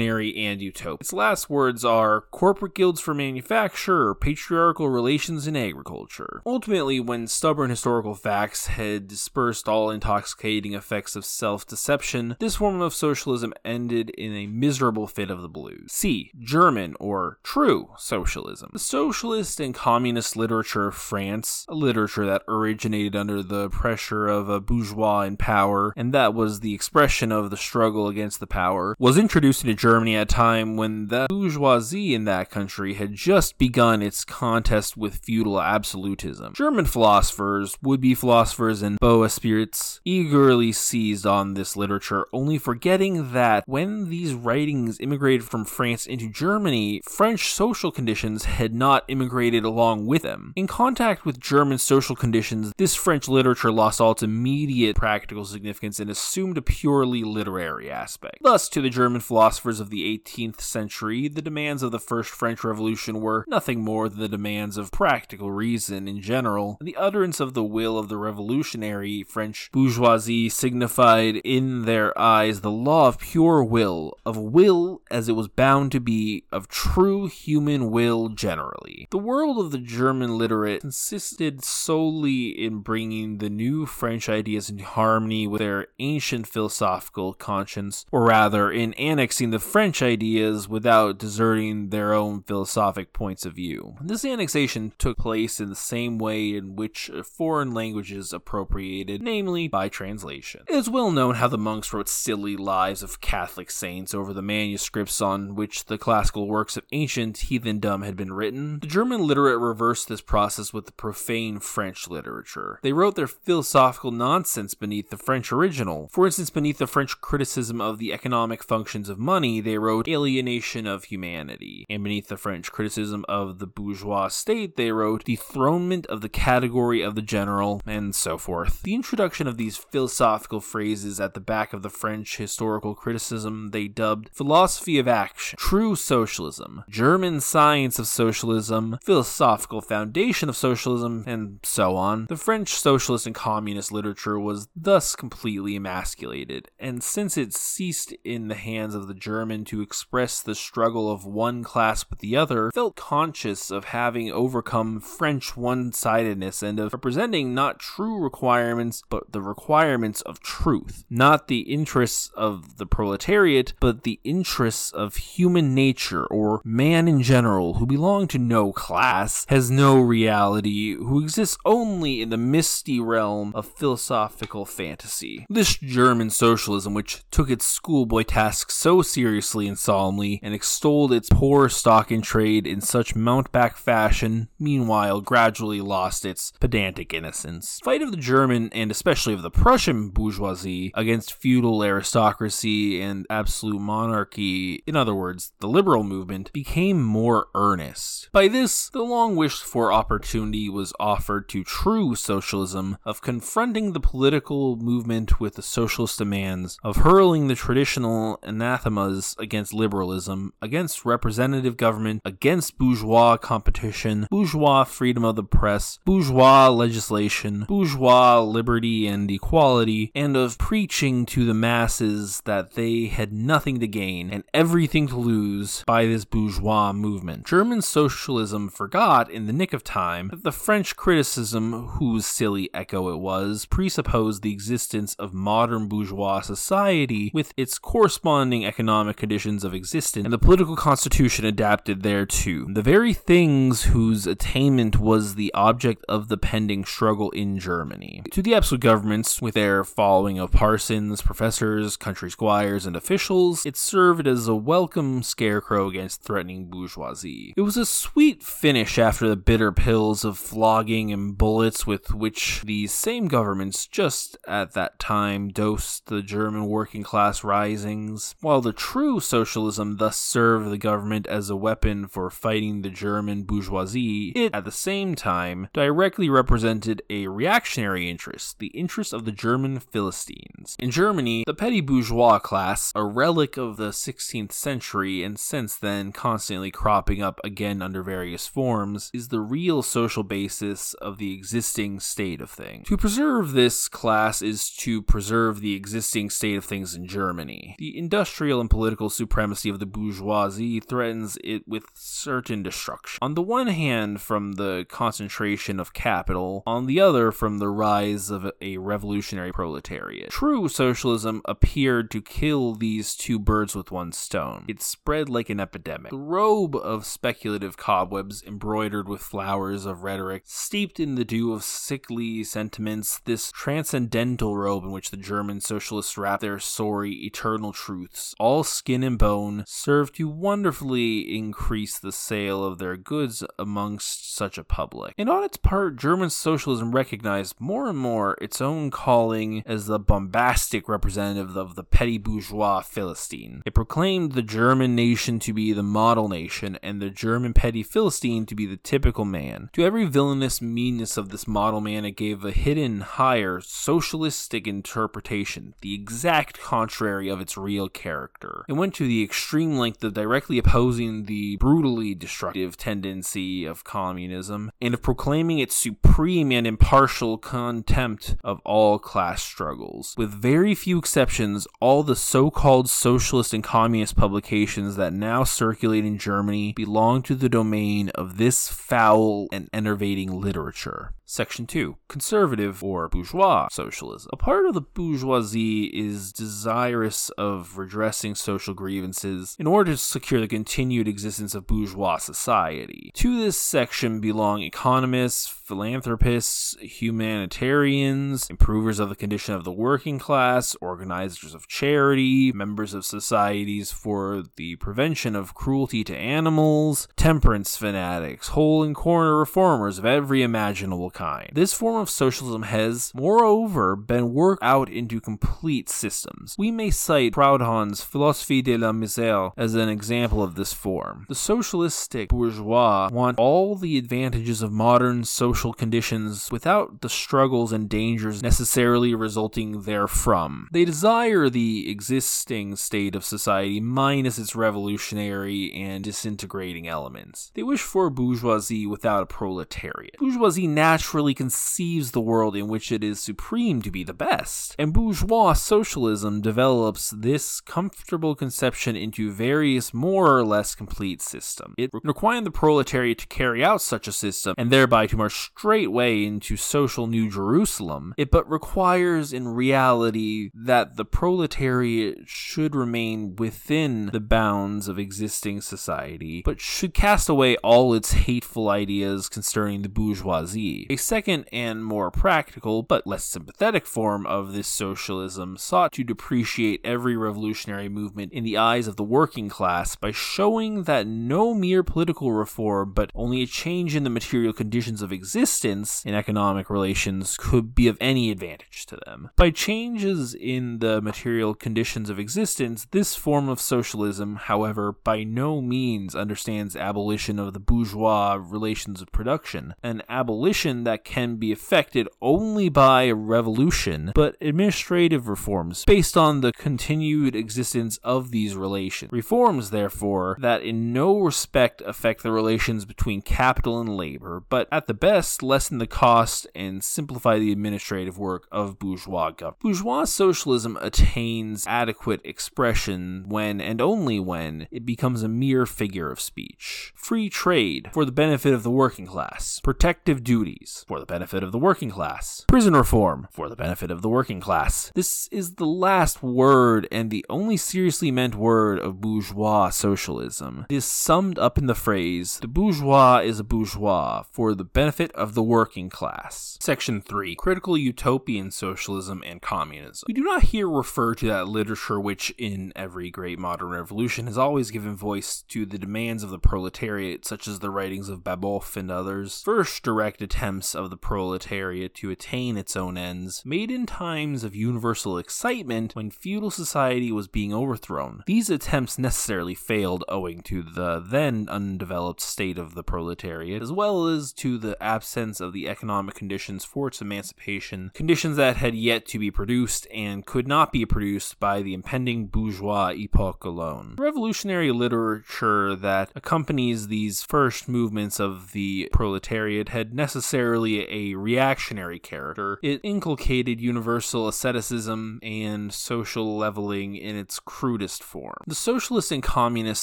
reactionary 0.00 0.36
and 0.36 0.60
utopic. 0.60 1.00
Its 1.00 1.12
last 1.12 1.50
words 1.50 1.84
are 1.84 2.22
corporate 2.30 2.74
guilds 2.74 3.00
for 3.00 3.14
manufacture 3.14 4.14
patriarchal 4.14 4.88
relations 4.88 5.46
in 5.46 5.56
agriculture. 5.56 6.42
Ultimately, 6.46 7.00
when 7.00 7.26
stubborn 7.26 7.70
historical 7.70 8.14
facts 8.14 8.68
had 8.68 9.08
dispersed 9.08 9.68
all 9.68 9.90
intoxicating 9.90 10.74
effects 10.74 11.16
of 11.16 11.24
self 11.24 11.66
deception, 11.66 12.36
this 12.40 12.56
form 12.56 12.80
of 12.80 12.94
socialism 12.94 13.52
ended 13.64 14.10
in 14.10 14.34
a 14.34 14.46
miserable 14.46 15.06
fit 15.06 15.30
of 15.30 15.42
the 15.42 15.48
blues. 15.48 15.92
C. 15.92 16.32
German 16.38 16.94
or 16.98 17.38
true 17.42 17.90
socialism. 17.98 18.70
The 18.72 18.78
socialist 18.78 19.60
and 19.60 19.74
communist 19.74 20.36
literature 20.36 20.88
of 20.88 20.94
France, 20.94 21.66
a 21.68 21.74
literature 21.74 22.26
that 22.26 22.42
originated 22.48 23.16
under 23.16 23.42
the 23.42 23.68
pressure 23.68 24.28
of 24.28 24.48
a 24.48 24.60
bourgeois 24.60 25.22
in 25.22 25.36
power, 25.36 25.92
and 25.96 26.12
that 26.14 26.34
was 26.34 26.60
the 26.60 26.74
expression 26.74 27.32
of 27.32 27.50
the 27.50 27.56
struggle 27.56 28.08
against 28.08 28.40
the 28.40 28.46
power, 28.46 28.96
was 28.98 29.18
introduced 29.18 29.62
into 29.62 29.74
Germany 29.74 29.89
at 29.90 30.22
a 30.22 30.24
time 30.24 30.76
when 30.76 31.08
the 31.08 31.26
bourgeoisie 31.28 32.14
in 32.14 32.24
that 32.24 32.48
country 32.48 32.94
had 32.94 33.12
just 33.12 33.58
begun 33.58 34.02
its 34.02 34.24
contest 34.24 34.96
with 34.96 35.16
feudal 35.16 35.60
absolutism. 35.60 36.54
German 36.54 36.84
philosophers, 36.84 37.76
would 37.82 38.00
be 38.00 38.14
philosophers, 38.14 38.82
and 38.82 39.00
beaux 39.00 39.24
esprits 39.24 40.00
eagerly 40.04 40.70
seized 40.70 41.26
on 41.26 41.54
this 41.54 41.76
literature, 41.76 42.26
only 42.32 42.56
forgetting 42.56 43.32
that 43.32 43.64
when 43.66 44.08
these 44.08 44.32
writings 44.32 45.00
immigrated 45.00 45.44
from 45.44 45.64
France 45.64 46.06
into 46.06 46.28
Germany, 46.30 47.00
French 47.04 47.52
social 47.52 47.90
conditions 47.90 48.44
had 48.44 48.72
not 48.72 49.04
immigrated 49.08 49.64
along 49.64 50.06
with 50.06 50.22
them. 50.22 50.52
In 50.54 50.68
contact 50.68 51.24
with 51.24 51.40
German 51.40 51.78
social 51.78 52.14
conditions, 52.14 52.72
this 52.78 52.94
French 52.94 53.28
literature 53.28 53.72
lost 53.72 54.00
all 54.00 54.12
its 54.12 54.22
immediate 54.22 54.94
practical 54.94 55.44
significance 55.44 55.98
and 55.98 56.08
assumed 56.08 56.56
a 56.56 56.62
purely 56.62 57.24
literary 57.24 57.90
aspect. 57.90 58.38
Thus, 58.40 58.68
to 58.68 58.80
the 58.80 58.88
German 58.88 59.20
philosophers 59.20 59.79
of 59.80 59.90
the 59.90 60.18
18th 60.18 60.60
century, 60.60 61.28
the 61.28 61.42
demands 61.42 61.82
of 61.82 61.90
the 61.90 61.98
First 61.98 62.30
French 62.30 62.62
Revolution 62.62 63.20
were 63.20 63.44
nothing 63.48 63.80
more 63.80 64.08
than 64.08 64.20
the 64.20 64.28
demands 64.28 64.76
of 64.76 64.92
practical 64.92 65.50
reason 65.50 66.06
in 66.06 66.20
general, 66.20 66.78
the 66.80 66.96
utterance 66.96 67.40
of 67.40 67.54
the 67.54 67.64
will 67.64 67.98
of 67.98 68.08
the 68.08 68.16
revolutionary 68.16 69.22
French 69.22 69.70
bourgeoisie 69.72 70.48
signified 70.48 71.36
in 71.36 71.82
their 71.86 72.16
eyes 72.18 72.60
the 72.60 72.70
law 72.70 73.08
of 73.08 73.18
pure 73.18 73.62
will, 73.64 74.16
of 74.24 74.36
will 74.36 75.02
as 75.10 75.28
it 75.28 75.36
was 75.36 75.48
bound 75.48 75.92
to 75.92 76.00
be, 76.00 76.44
of 76.52 76.68
true 76.68 77.26
human 77.26 77.90
will 77.90 78.28
generally. 78.28 79.08
The 79.10 79.18
world 79.18 79.58
of 79.58 79.70
the 79.70 79.78
German 79.78 80.38
literate 80.38 80.80
consisted 80.80 81.64
solely 81.64 82.48
in 82.48 82.80
bringing 82.80 83.38
the 83.38 83.50
new 83.50 83.86
French 83.86 84.28
ideas 84.28 84.70
into 84.70 84.84
harmony 84.84 85.46
with 85.46 85.60
their 85.60 85.88
ancient 85.98 86.46
philosophical 86.46 87.34
conscience, 87.34 88.04
or 88.10 88.24
rather, 88.24 88.70
in 88.70 88.92
annexing 88.94 89.50
the 89.50 89.58
French 89.70 90.02
ideas 90.02 90.68
without 90.68 91.16
deserting 91.16 91.90
their 91.90 92.12
own 92.12 92.42
philosophic 92.42 93.12
points 93.12 93.46
of 93.46 93.54
view. 93.54 93.94
This 94.00 94.24
annexation 94.24 94.92
took 94.98 95.16
place 95.16 95.60
in 95.60 95.68
the 95.68 95.76
same 95.76 96.18
way 96.18 96.56
in 96.56 96.74
which 96.74 97.08
foreign 97.22 97.72
languages 97.72 98.32
appropriated, 98.32 99.22
namely 99.22 99.68
by 99.68 99.88
translation. 99.88 100.62
It 100.68 100.74
is 100.74 100.90
well 100.90 101.12
known 101.12 101.36
how 101.36 101.46
the 101.46 101.56
monks 101.56 101.92
wrote 101.92 102.08
silly 102.08 102.56
lives 102.56 103.04
of 103.04 103.20
Catholic 103.20 103.70
saints 103.70 104.12
over 104.12 104.32
the 104.32 104.42
manuscripts 104.42 105.20
on 105.20 105.54
which 105.54 105.84
the 105.84 105.98
classical 105.98 106.48
works 106.48 106.76
of 106.76 106.84
ancient 106.90 107.36
heathendom 107.36 108.04
had 108.04 108.16
been 108.16 108.32
written. 108.32 108.80
The 108.80 108.88
German 108.88 109.24
literate 109.24 109.58
reversed 109.58 110.08
this 110.08 110.20
process 110.20 110.72
with 110.72 110.86
the 110.86 110.92
profane 110.92 111.60
French 111.60 112.08
literature. 112.08 112.80
They 112.82 112.92
wrote 112.92 113.14
their 113.14 113.28
philosophical 113.28 114.10
nonsense 114.10 114.74
beneath 114.74 115.10
the 115.10 115.16
French 115.16 115.52
original. 115.52 116.08
For 116.10 116.26
instance, 116.26 116.50
beneath 116.50 116.78
the 116.78 116.88
French 116.88 117.20
criticism 117.20 117.80
of 117.80 117.98
the 117.98 118.12
economic 118.12 118.64
functions 118.64 119.08
of 119.08 119.18
money, 119.18 119.59
they 119.60 119.78
wrote 119.78 120.08
alienation 120.08 120.86
of 120.86 121.04
humanity. 121.04 121.86
And 121.88 122.02
beneath 122.02 122.28
the 122.28 122.36
French 122.36 122.72
criticism 122.72 123.24
of 123.28 123.58
the 123.58 123.66
bourgeois 123.66 124.28
state, 124.28 124.76
they 124.76 124.92
wrote 124.92 125.24
dethronement 125.24 126.06
of 126.06 126.20
the 126.20 126.28
category 126.28 127.02
of 127.02 127.14
the 127.14 127.22
general, 127.22 127.80
and 127.86 128.14
so 128.14 128.38
forth. 128.38 128.82
The 128.82 128.94
introduction 128.94 129.46
of 129.46 129.56
these 129.56 129.76
philosophical 129.76 130.60
phrases 130.60 131.20
at 131.20 131.34
the 131.34 131.40
back 131.40 131.72
of 131.72 131.82
the 131.82 131.90
French 131.90 132.36
historical 132.36 132.94
criticism 132.94 133.70
they 133.70 133.88
dubbed 133.88 134.30
philosophy 134.32 134.98
of 134.98 135.08
action, 135.08 135.56
true 135.58 135.94
socialism, 135.94 136.84
German 136.88 137.40
science 137.40 137.98
of 137.98 138.06
socialism, 138.06 138.98
philosophical 139.02 139.80
foundation 139.80 140.48
of 140.48 140.56
socialism, 140.56 141.24
and 141.26 141.60
so 141.62 141.96
on. 141.96 142.26
The 142.26 142.36
French 142.36 142.70
socialist 142.70 143.26
and 143.26 143.34
communist 143.34 143.92
literature 143.92 144.38
was 144.38 144.68
thus 144.74 145.16
completely 145.16 145.76
emasculated, 145.76 146.68
and 146.78 147.02
since 147.02 147.36
it 147.36 147.54
ceased 147.54 148.12
in 148.24 148.48
the 148.48 148.54
hands 148.54 148.94
of 148.94 149.08
the 149.08 149.14
German 149.14 149.49
to 149.50 149.82
express 149.82 150.40
the 150.40 150.54
struggle 150.54 151.10
of 151.10 151.26
one 151.26 151.64
class 151.64 152.08
with 152.08 152.20
the 152.20 152.36
other, 152.36 152.70
felt 152.70 152.94
conscious 152.94 153.70
of 153.70 153.86
having 153.86 154.30
overcome 154.30 155.00
French 155.00 155.56
one 155.56 155.92
sidedness 155.92 156.62
and 156.62 156.78
of 156.78 156.92
representing 156.92 157.52
not 157.52 157.80
true 157.80 158.22
requirements, 158.22 159.02
but 159.10 159.32
the 159.32 159.42
requirements 159.42 160.20
of 160.22 160.38
truth, 160.38 161.04
not 161.10 161.48
the 161.48 161.60
interests 161.60 162.30
of 162.36 162.78
the 162.78 162.86
proletariat, 162.86 163.72
but 163.80 164.04
the 164.04 164.20
interests 164.22 164.92
of 164.92 165.16
human 165.16 165.74
nature 165.74 166.26
or 166.26 166.60
man 166.64 167.08
in 167.08 167.20
general 167.20 167.74
who 167.74 167.86
belong 167.86 168.28
to 168.28 168.38
no 168.38 168.72
class, 168.72 169.44
has 169.48 169.70
no 169.70 170.00
reality, 170.00 170.94
who 170.94 171.20
exists 171.20 171.58
only 171.64 172.22
in 172.22 172.30
the 172.30 172.36
misty 172.36 173.00
realm 173.00 173.52
of 173.54 173.66
philosophical 173.66 174.64
fantasy. 174.64 175.44
This 175.48 175.76
German 175.76 176.30
socialism, 176.30 176.94
which 176.94 177.24
took 177.32 177.50
its 177.50 177.64
schoolboy 177.64 178.22
tasks 178.22 178.74
so 178.74 179.02
seriously 179.02 179.39
and 179.40 179.78
solemnly, 179.78 180.40
and 180.42 180.54
extolled 180.54 181.12
its 181.12 181.28
poor 181.30 181.68
stock 181.68 182.12
in 182.12 182.22
trade 182.22 182.66
in 182.66 182.80
such 182.80 183.14
mountebank 183.14 183.74
fashion, 183.76 184.48
meanwhile 184.58 185.20
gradually 185.20 185.80
lost 185.80 186.24
its 186.24 186.52
pedantic 186.60 187.14
innocence. 187.14 187.80
Fight 187.82 188.02
of 188.02 188.10
the 188.10 188.16
German 188.16 188.68
and 188.72 188.90
especially 188.90 189.34
of 189.34 189.42
the 189.42 189.50
Prussian 189.50 190.10
bourgeoisie 190.10 190.92
against 190.94 191.32
feudal 191.32 191.82
aristocracy 191.82 193.00
and 193.00 193.26
absolute 193.30 193.80
monarchy, 193.80 194.82
in 194.86 194.96
other 194.96 195.14
words, 195.14 195.52
the 195.60 195.68
liberal 195.68 196.04
movement, 196.04 196.52
became 196.52 197.02
more 197.02 197.48
earnest. 197.54 198.28
By 198.32 198.48
this, 198.48 198.90
the 198.90 199.02
long 199.02 199.36
wished 199.36 199.64
for 199.64 199.92
opportunity 199.92 200.68
was 200.68 200.92
offered 201.00 201.48
to 201.50 201.64
true 201.64 202.14
socialism 202.14 202.98
of 203.04 203.22
confronting 203.22 203.92
the 203.92 204.00
political 204.00 204.76
movement 204.76 205.40
with 205.40 205.54
the 205.54 205.62
socialist 205.62 206.18
demands, 206.18 206.78
of 206.82 206.98
hurling 206.98 207.48
the 207.48 207.54
traditional 207.54 208.38
anathemas 208.42 209.19
against 209.38 209.72
liberalism, 209.72 210.52
against 210.62 211.04
representative 211.04 211.76
government, 211.76 212.22
against 212.24 212.78
bourgeois 212.78 213.36
competition, 213.36 214.26
bourgeois 214.30 214.84
freedom 214.84 215.24
of 215.24 215.36
the 215.36 215.44
press, 215.44 215.98
bourgeois 216.04 216.68
legislation, 216.68 217.64
bourgeois 217.68 218.40
liberty 218.40 219.06
and 219.06 219.30
equality, 219.30 220.10
and 220.14 220.36
of 220.36 220.58
preaching 220.58 221.26
to 221.26 221.44
the 221.44 221.54
masses 221.54 222.40
that 222.44 222.72
they 222.72 223.06
had 223.06 223.32
nothing 223.32 223.80
to 223.80 223.86
gain 223.86 224.30
and 224.30 224.44
everything 224.54 225.08
to 225.08 225.16
lose 225.16 225.84
by 225.86 226.06
this 226.06 226.24
bourgeois 226.24 226.92
movement. 226.92 227.46
German 227.46 227.82
socialism 227.82 228.68
forgot 228.68 229.30
in 229.30 229.46
the 229.46 229.52
nick 229.52 229.72
of 229.72 229.84
time 229.84 230.28
that 230.28 230.44
the 230.44 230.52
French 230.52 230.96
criticism, 230.96 231.88
whose 231.98 232.26
silly 232.26 232.70
echo 232.74 233.12
it 233.12 233.18
was, 233.18 233.66
presupposed 233.66 234.42
the 234.42 234.52
existence 234.52 235.14
of 235.14 235.34
modern 235.34 235.88
bourgeois 235.88 236.40
society 236.40 237.30
with 237.34 237.52
its 237.56 237.78
corresponding 237.78 238.64
economic 238.64 239.09
conditions 239.14 239.64
of 239.64 239.74
existence 239.74 240.24
and 240.24 240.32
the 240.32 240.38
political 240.38 240.76
constitution 240.76 241.44
adapted 241.44 242.02
thereto. 242.02 242.66
The 242.72 242.82
very 242.82 243.12
things 243.12 243.84
whose 243.84 244.26
attainment 244.26 244.98
was 244.98 245.34
the 245.34 245.52
object 245.54 246.04
of 246.08 246.28
the 246.28 246.36
pending 246.36 246.84
struggle 246.84 247.30
in 247.30 247.58
Germany. 247.58 248.22
To 248.32 248.42
the 248.42 248.54
absolute 248.54 248.80
governments, 248.80 249.40
with 249.40 249.54
their 249.54 249.84
following 249.84 250.38
of 250.38 250.52
parsons, 250.52 251.22
professors, 251.22 251.96
country 251.96 252.30
squires, 252.30 252.86
and 252.86 252.96
officials, 252.96 253.66
it 253.66 253.76
served 253.76 254.26
as 254.26 254.48
a 254.48 254.54
welcome 254.54 255.22
scarecrow 255.22 255.88
against 255.88 256.22
threatening 256.22 256.66
bourgeoisie. 256.66 257.54
It 257.56 257.62
was 257.62 257.76
a 257.76 257.86
sweet 257.86 258.42
finish 258.42 258.98
after 258.98 259.28
the 259.28 259.36
bitter 259.36 259.72
pills 259.72 260.24
of 260.24 260.38
flogging 260.38 261.12
and 261.12 261.36
bullets 261.36 261.86
with 261.86 262.12
which 262.14 262.62
these 262.64 262.92
same 262.92 263.28
governments 263.28 263.86
just 263.86 264.36
at 264.46 264.72
that 264.72 264.98
time 264.98 265.48
dosed 265.48 266.06
the 266.06 266.22
German 266.22 266.66
working 266.66 267.02
class 267.02 267.44
risings. 267.44 268.34
While 268.40 268.60
the 268.60 268.72
true 269.00 269.18
socialism 269.18 269.96
thus 269.96 270.18
served 270.18 270.70
the 270.70 270.76
government 270.76 271.26
as 271.26 271.48
a 271.48 271.56
weapon 271.56 272.06
for 272.06 272.28
fighting 272.28 272.82
the 272.82 272.90
German 272.90 273.44
bourgeoisie, 273.44 274.28
it 274.36 274.54
at 274.54 274.66
the 274.66 274.70
same 274.70 275.14
time 275.14 275.68
directly 275.72 276.28
represented 276.28 277.00
a 277.08 277.26
reactionary 277.26 278.10
interest, 278.10 278.58
the 278.58 278.66
interest 278.66 279.14
of 279.14 279.24
the 279.24 279.32
German 279.32 279.80
Philistines. 279.80 280.76
In 280.78 280.90
Germany, 280.90 281.44
the 281.46 281.54
petty 281.54 281.80
bourgeois 281.80 282.38
class, 282.38 282.92
a 282.94 283.02
relic 283.02 283.56
of 283.56 283.78
the 283.78 283.88
16th 283.88 284.52
century 284.52 285.22
and 285.22 285.38
since 285.38 285.76
then 285.76 286.12
constantly 286.12 286.70
cropping 286.70 287.22
up 287.22 287.40
again 287.42 287.80
under 287.80 288.02
various 288.02 288.46
forms, 288.46 289.10
is 289.14 289.28
the 289.28 289.40
real 289.40 289.82
social 289.82 290.24
basis 290.24 290.92
of 290.92 291.16
the 291.16 291.32
existing 291.32 292.00
state 292.00 292.42
of 292.42 292.50
things. 292.50 292.86
To 292.88 292.98
preserve 292.98 293.52
this 293.52 293.88
class 293.88 294.42
is 294.42 294.68
to 294.76 295.00
preserve 295.00 295.62
the 295.62 295.74
existing 295.74 296.28
state 296.28 296.58
of 296.58 296.66
things 296.66 296.94
in 296.94 297.06
Germany. 297.06 297.76
The 297.78 297.96
industrial 297.96 298.60
and 298.60 298.68
political 298.68 298.89
supremacy 299.10 299.68
of 299.68 299.78
the 299.78 299.86
bourgeoisie 299.86 300.80
threatens 300.80 301.38
it 301.42 301.66
with 301.66 301.84
certain 301.94 302.62
destruction. 302.62 303.18
On 303.22 303.34
the 303.34 303.42
one 303.42 303.68
hand, 303.68 304.20
from 304.20 304.52
the 304.52 304.86
concentration 304.88 305.80
of 305.80 305.92
capital, 305.92 306.62
on 306.66 306.86
the 306.86 307.00
other, 307.00 307.32
from 307.32 307.58
the 307.58 307.68
rise 307.68 308.30
of 308.30 308.50
a 308.60 308.78
revolutionary 308.78 309.52
proletariat. 309.52 310.30
True 310.30 310.68
socialism 310.68 311.42
appeared 311.44 312.10
to 312.10 312.20
kill 312.20 312.74
these 312.74 313.14
two 313.14 313.38
birds 313.38 313.74
with 313.74 313.90
one 313.90 314.12
stone. 314.12 314.64
It 314.68 314.82
spread 314.82 315.28
like 315.28 315.50
an 315.50 315.60
epidemic. 315.60 316.10
The 316.10 316.18
robe 316.18 316.76
of 316.76 317.06
speculative 317.06 317.76
cobwebs 317.76 318.42
embroidered 318.42 319.08
with 319.08 319.20
flowers 319.20 319.86
of 319.86 320.02
rhetoric, 320.02 320.42
steeped 320.46 321.00
in 321.00 321.14
the 321.14 321.24
dew 321.24 321.52
of 321.52 321.62
sickly 321.62 322.44
sentiments, 322.44 323.20
this 323.24 323.52
transcendental 323.52 324.56
robe 324.56 324.84
in 324.84 324.90
which 324.90 325.10
the 325.10 325.16
German 325.16 325.60
socialists 325.60 326.16
wrap 326.16 326.40
their 326.40 326.58
sorry, 326.58 327.12
eternal 327.24 327.72
truths, 327.72 328.34
all 328.38 328.64
skin 328.80 329.02
and 329.02 329.18
bone, 329.18 329.62
served 329.66 330.14
to 330.14 330.26
wonderfully 330.26 331.36
increase 331.36 331.98
the 331.98 332.10
sale 332.10 332.64
of 332.64 332.78
their 332.78 332.96
goods 332.96 333.44
amongst 333.58 334.34
such 334.34 334.56
a 334.56 334.64
public. 334.64 335.12
And 335.18 335.28
on 335.28 335.44
its 335.44 335.58
part, 335.58 335.96
German 335.96 336.30
socialism 336.30 336.92
recognized 336.92 337.56
more 337.60 337.90
and 337.90 337.98
more 337.98 338.38
its 338.40 338.58
own 338.58 338.90
calling 338.90 339.62
as 339.66 339.84
the 339.84 339.98
bombastic 339.98 340.88
representative 340.88 341.58
of 341.58 341.74
the 341.74 341.84
petty 341.84 342.16
bourgeois 342.16 342.80
Philistine. 342.80 343.62
It 343.66 343.74
proclaimed 343.74 344.32
the 344.32 344.40
German 344.40 344.94
nation 344.94 345.38
to 345.40 345.52
be 345.52 345.74
the 345.74 345.82
model 345.82 346.30
nation 346.30 346.78
and 346.82 347.02
the 347.02 347.10
German 347.10 347.52
petty 347.52 347.82
Philistine 347.82 348.46
to 348.46 348.54
be 348.54 348.64
the 348.64 348.78
typical 348.78 349.26
man. 349.26 349.68
To 349.74 349.84
every 349.84 350.06
villainous 350.06 350.62
meanness 350.62 351.18
of 351.18 351.28
this 351.28 351.46
model 351.46 351.82
man, 351.82 352.06
it 352.06 352.12
gave 352.12 352.46
a 352.46 352.50
hidden, 352.50 353.02
higher, 353.02 353.60
socialistic 353.60 354.66
interpretation, 354.66 355.74
the 355.82 355.92
exact 355.92 356.58
contrary 356.58 357.28
of 357.28 357.42
its 357.42 357.58
real 357.58 357.90
character. 357.90 358.64
It 358.70 358.76
went 358.76 358.94
to 358.94 359.04
the 359.08 359.24
extreme 359.24 359.78
length 359.78 360.04
of 360.04 360.14
directly 360.14 360.56
opposing 360.56 361.24
the 361.24 361.56
brutally 361.56 362.14
destructive 362.14 362.76
tendency 362.76 363.64
of 363.64 363.82
communism 363.82 364.70
and 364.80 364.94
of 364.94 365.02
proclaiming 365.02 365.58
its 365.58 365.74
supreme 365.74 366.52
and 366.52 366.68
impartial 366.68 367.36
contempt 367.36 368.36
of 368.44 368.60
all 368.64 369.00
class 369.00 369.42
struggles. 369.42 370.14
With 370.16 370.30
very 370.30 370.76
few 370.76 371.00
exceptions, 371.00 371.66
all 371.80 372.04
the 372.04 372.14
so 372.14 372.48
called 372.48 372.88
socialist 372.88 373.52
and 373.52 373.64
communist 373.64 374.14
publications 374.14 374.94
that 374.94 375.12
now 375.12 375.42
circulate 375.42 376.04
in 376.04 376.16
Germany 376.16 376.72
belong 376.76 377.22
to 377.22 377.34
the 377.34 377.48
domain 377.48 378.10
of 378.10 378.36
this 378.36 378.68
foul 378.68 379.48
and 379.50 379.68
enervating 379.72 380.40
literature. 380.40 381.12
Section 381.32 381.68
2 381.68 381.96
Conservative 382.08 382.82
or 382.82 383.08
bourgeois 383.08 383.68
socialism. 383.70 384.30
A 384.32 384.36
part 384.36 384.66
of 384.66 384.74
the 384.74 384.80
bourgeoisie 384.80 385.84
is 385.84 386.32
desirous 386.32 387.30
of 387.38 387.78
redressing 387.78 388.34
social 388.34 388.74
grievances 388.74 389.54
in 389.56 389.68
order 389.68 389.92
to 389.92 389.96
secure 389.96 390.40
the 390.40 390.48
continued 390.48 391.06
existence 391.06 391.54
of 391.54 391.68
bourgeois 391.68 392.16
society. 392.16 393.12
To 393.14 393.40
this 393.40 393.56
section 393.56 394.20
belong 394.20 394.62
economists, 394.62 395.46
philanthropists, 395.46 396.76
humanitarians, 396.80 398.50
improvers 398.50 398.98
of 398.98 399.08
the 399.08 399.14
condition 399.14 399.54
of 399.54 399.62
the 399.62 399.70
working 399.70 400.18
class, 400.18 400.76
organizers 400.80 401.54
of 401.54 401.68
charity, 401.68 402.50
members 402.50 402.92
of 402.92 403.04
societies 403.04 403.92
for 403.92 404.42
the 404.56 404.74
prevention 404.76 405.36
of 405.36 405.54
cruelty 405.54 406.02
to 406.02 406.16
animals, 406.16 407.06
temperance 407.14 407.76
fanatics, 407.76 408.48
hole 408.48 408.82
and 408.82 408.96
corner 408.96 409.38
reformers 409.38 409.96
of 409.96 410.04
every 410.04 410.42
imaginable 410.42 411.08
kind. 411.20 411.50
This 411.52 411.74
form 411.74 412.00
of 412.00 412.08
socialism 412.08 412.62
has, 412.62 413.12
moreover, 413.14 413.94
been 413.94 414.32
worked 414.32 414.62
out 414.62 414.88
into 414.88 415.20
complete 415.20 415.88
systems. 415.90 416.54
We 416.58 416.70
may 416.70 416.90
cite 416.90 417.34
Proudhon's 417.34 418.02
Philosophie 418.02 418.62
de 418.62 418.78
la 418.78 418.92
Misère 418.92 419.52
as 419.56 419.74
an 419.74 419.90
example 419.90 420.42
of 420.42 420.54
this 420.54 420.72
form. 420.72 421.26
The 421.28 421.34
socialistic 421.34 422.30
bourgeois 422.30 423.10
want 423.12 423.38
all 423.38 423.76
the 423.76 423.98
advantages 423.98 424.62
of 424.62 424.72
modern 424.72 425.24
social 425.24 425.74
conditions 425.74 426.50
without 426.50 427.02
the 427.02 427.10
struggles 427.10 427.70
and 427.70 427.86
dangers 427.88 428.42
necessarily 428.42 429.14
resulting 429.14 429.82
therefrom. 429.82 430.68
They 430.72 430.86
desire 430.86 431.50
the 431.50 431.90
existing 431.90 432.76
state 432.76 433.14
of 433.14 433.24
society 433.24 433.78
minus 433.78 434.38
its 434.38 434.56
revolutionary 434.56 435.70
and 435.74 436.02
disintegrating 436.02 436.88
elements. 436.88 437.50
They 437.54 437.62
wish 437.62 437.82
for 437.82 438.06
a 438.06 438.10
bourgeoisie 438.10 438.86
without 438.86 439.22
a 439.24 439.26
proletariat. 439.26 440.16
Bourgeoisie 440.18 440.66
naturally 440.66 441.09
conceives 441.10 442.12
the 442.12 442.20
world 442.20 442.56
in 442.56 442.68
which 442.68 442.92
it 442.92 443.02
is 443.02 443.20
supreme 443.20 443.82
to 443.82 443.90
be 443.90 444.04
the 444.04 444.14
best, 444.14 444.74
and 444.78 444.92
bourgeois 444.92 445.52
socialism 445.52 446.40
develops 446.40 447.10
this 447.10 447.60
comfortable 447.60 448.34
conception 448.34 448.96
into 448.96 449.30
various 449.30 449.92
more 449.92 450.36
or 450.36 450.44
less 450.44 450.74
complete 450.74 451.20
systems. 451.20 451.74
It 451.76 451.90
requires 452.04 452.44
the 452.44 452.50
proletariat 452.50 453.18
to 453.18 453.26
carry 453.26 453.64
out 453.64 453.82
such 453.82 454.06
a 454.06 454.12
system 454.12 454.54
and 454.56 454.70
thereby 454.70 455.06
to 455.08 455.16
march 455.16 455.34
straightway 455.34 456.24
into 456.24 456.56
social 456.56 457.06
New 457.06 457.28
Jerusalem. 457.28 458.14
It 458.16 458.30
but 458.30 458.48
requires 458.48 459.32
in 459.32 459.48
reality 459.48 460.50
that 460.54 460.96
the 460.96 461.04
proletariat 461.04 462.18
should 462.26 462.74
remain 462.74 463.34
within 463.36 464.06
the 464.06 464.20
bounds 464.20 464.86
of 464.86 464.98
existing 464.98 465.60
society, 465.60 466.42
but 466.44 466.60
should 466.60 466.94
cast 466.94 467.28
away 467.28 467.56
all 467.58 467.94
its 467.94 468.12
hateful 468.12 468.68
ideas 468.68 469.28
concerning 469.28 469.82
the 469.82 469.88
bourgeoisie. 469.88 470.86
A 470.90 470.96
second 471.00 471.46
and 471.52 471.84
more 471.84 472.10
practical, 472.10 472.82
but 472.82 473.06
less 473.06 473.24
sympathetic 473.24 473.86
form 473.86 474.26
of 474.26 474.52
this 474.52 474.68
socialism 474.68 475.56
sought 475.56 475.92
to 475.92 476.04
depreciate 476.04 476.80
every 476.84 477.16
revolutionary 477.16 477.88
movement 477.88 478.32
in 478.32 478.44
the 478.44 478.56
eyes 478.56 478.86
of 478.86 478.96
the 478.96 479.04
working 479.04 479.48
class 479.48 479.96
by 479.96 480.10
showing 480.10 480.84
that 480.84 481.06
no 481.06 481.54
mere 481.54 481.82
political 481.82 482.32
reform, 482.32 482.92
but 482.92 483.10
only 483.14 483.42
a 483.42 483.46
change 483.46 483.94
in 483.94 484.04
the 484.04 484.10
material 484.10 484.52
conditions 484.52 485.02
of 485.02 485.12
existence 485.12 486.02
in 486.04 486.14
economic 486.14 486.68
relations 486.68 487.36
could 487.38 487.74
be 487.74 487.88
of 487.88 487.96
any 488.00 488.30
advantage 488.30 488.86
to 488.86 488.98
them. 489.06 489.30
By 489.36 489.50
changes 489.50 490.34
in 490.34 490.80
the 490.80 491.00
material 491.00 491.54
conditions 491.54 492.10
of 492.10 492.18
existence, 492.18 492.86
this 492.90 493.14
form 493.14 493.48
of 493.48 493.60
socialism, 493.60 494.36
however, 494.36 494.92
by 494.92 495.22
no 495.22 495.60
means 495.60 496.14
understands 496.14 496.74
abolition 496.74 497.38
of 497.38 497.52
the 497.52 497.60
bourgeois 497.60 498.38
relations 498.40 499.00
of 499.00 499.12
production, 499.12 499.74
an 499.82 500.02
abolition 500.08 500.84
that 500.84 500.89
can 500.98 501.36
be 501.36 501.52
effected 501.52 502.08
only 502.20 502.68
by 502.68 503.04
a 503.04 503.14
revolution, 503.14 504.12
but 504.14 504.36
administrative 504.40 505.28
reforms 505.28 505.84
based 505.84 506.16
on 506.16 506.40
the 506.40 506.52
continued 506.52 507.34
existence 507.34 507.98
of 507.98 508.30
these 508.30 508.54
relations. 508.54 509.12
Reforms, 509.12 509.70
therefore, 509.70 510.36
that 510.40 510.62
in 510.62 510.92
no 510.92 511.18
respect 511.18 511.82
affect 511.86 512.22
the 512.22 512.32
relations 512.32 512.84
between 512.84 513.22
capital 513.22 513.80
and 513.80 513.96
labor, 513.96 514.42
but 514.48 514.68
at 514.70 514.86
the 514.86 514.94
best 514.94 515.42
lessen 515.42 515.78
the 515.78 515.86
cost 515.86 516.46
and 516.54 516.82
simplify 516.82 517.38
the 517.38 517.52
administrative 517.52 518.18
work 518.18 518.46
of 518.50 518.78
bourgeois 518.78 519.30
government. 519.30 519.60
Bourgeois 519.60 520.04
socialism 520.04 520.78
attains 520.80 521.66
adequate 521.66 522.20
expression 522.24 523.24
when 523.28 523.60
and 523.60 523.80
only 523.80 524.20
when 524.20 524.68
it 524.70 524.84
becomes 524.84 525.22
a 525.22 525.28
mere 525.28 525.66
figure 525.66 526.10
of 526.10 526.20
speech. 526.20 526.92
Free 526.94 527.28
trade 527.28 527.90
for 527.92 528.04
the 528.04 528.12
benefit 528.12 528.52
of 528.52 528.62
the 528.62 528.70
working 528.70 529.06
class, 529.06 529.60
protective 529.60 530.22
duties 530.22 530.69
for 530.86 531.00
the 531.00 531.06
benefit 531.06 531.42
of 531.42 531.52
the 531.52 531.58
working 531.58 531.90
class, 531.90 532.44
prison 532.48 532.74
reform 532.74 533.28
for 533.30 533.48
the 533.48 533.56
benefit 533.56 533.90
of 533.90 534.02
the 534.02 534.08
working 534.08 534.40
class. 534.40 534.92
This 534.94 535.28
is 535.32 535.54
the 535.54 535.66
last 535.66 536.22
word 536.22 536.86
and 536.90 537.10
the 537.10 537.24
only 537.28 537.56
seriously 537.56 538.10
meant 538.10 538.34
word 538.34 538.78
of 538.78 539.00
bourgeois 539.00 539.70
socialism. 539.70 540.66
It 540.68 540.74
is 540.74 540.84
summed 540.84 541.38
up 541.38 541.58
in 541.58 541.66
the 541.66 541.74
phrase, 541.74 542.38
the 542.40 542.48
bourgeois 542.48 543.20
is 543.24 543.38
a 543.38 543.44
bourgeois 543.44 544.22
for 544.30 544.54
the 544.54 544.64
benefit 544.64 545.12
of 545.12 545.34
the 545.34 545.42
working 545.42 545.90
class. 545.90 546.58
Section 546.60 547.00
3 547.00 547.34
Critical 547.34 547.76
Utopian 547.76 548.50
Socialism 548.50 549.22
and 549.26 549.42
Communism. 549.42 550.04
We 550.06 550.14
do 550.14 550.22
not 550.22 550.44
here 550.44 550.68
refer 550.68 551.14
to 551.16 551.26
that 551.26 551.48
literature 551.48 551.98
which, 551.98 552.34
in 552.38 552.72
every 552.76 553.10
great 553.10 553.38
modern 553.38 553.70
revolution, 553.70 554.26
has 554.26 554.38
always 554.38 554.70
given 554.70 554.96
voice 554.96 555.42
to 555.48 555.66
the 555.66 555.78
demands 555.78 556.22
of 556.22 556.30
the 556.30 556.38
proletariat, 556.38 557.24
such 557.24 557.48
as 557.48 557.58
the 557.58 557.70
writings 557.70 558.08
of 558.08 558.24
Babeuf 558.24 558.76
and 558.76 558.90
others. 558.90 559.42
First 559.42 559.82
direct 559.82 560.22
attempts 560.22 560.59
of 560.74 560.90
the 560.90 560.96
proletariat 560.96 561.94
to 561.96 562.10
attain 562.10 562.56
its 562.56 562.76
own 562.76 562.96
ends, 562.96 563.42
made 563.44 563.70
in 563.70 563.86
times 563.86 564.44
of 564.44 564.54
universal 564.54 565.18
excitement 565.18 565.94
when 565.96 566.10
feudal 566.10 566.50
society 566.50 567.10
was 567.10 567.28
being 567.28 567.52
overthrown. 567.52 568.22
These 568.26 568.50
attempts 568.50 568.98
necessarily 568.98 569.54
failed 569.54 570.04
owing 570.08 570.42
to 570.42 570.62
the 570.62 571.00
then 571.00 571.48
undeveloped 571.48 572.20
state 572.20 572.58
of 572.58 572.74
the 572.74 572.82
proletariat, 572.82 573.62
as 573.62 573.72
well 573.72 574.06
as 574.06 574.32
to 574.34 574.58
the 574.58 574.76
absence 574.82 575.40
of 575.40 575.52
the 575.52 575.68
economic 575.68 576.14
conditions 576.14 576.64
for 576.64 576.88
its 576.88 577.00
emancipation, 577.00 577.90
conditions 577.94 578.36
that 578.36 578.56
had 578.56 578.74
yet 578.74 579.06
to 579.06 579.18
be 579.18 579.30
produced 579.30 579.86
and 579.92 580.26
could 580.26 580.46
not 580.46 580.72
be 580.72 580.84
produced 580.84 581.40
by 581.40 581.62
the 581.62 581.74
impending 581.74 582.26
bourgeois 582.26 582.90
epoch 582.90 583.44
alone. 583.44 583.94
Revolutionary 583.98 584.72
literature 584.72 585.74
that 585.74 586.10
accompanies 586.14 586.88
these 586.88 587.22
first 587.22 587.68
movements 587.68 588.20
of 588.20 588.52
the 588.52 588.88
proletariat 588.92 589.68
had 589.70 589.94
necessarily 589.94 590.49
a 590.56 591.14
reactionary 591.14 591.98
character. 591.98 592.58
It 592.62 592.80
inculcated 592.82 593.60
universal 593.60 594.28
asceticism 594.28 595.18
and 595.22 595.72
social 595.72 596.36
leveling 596.36 596.96
in 596.96 597.16
its 597.16 597.38
crudest 597.38 598.02
form. 598.02 598.36
The 598.46 598.54
socialist 598.54 599.12
and 599.12 599.22
communist 599.22 599.82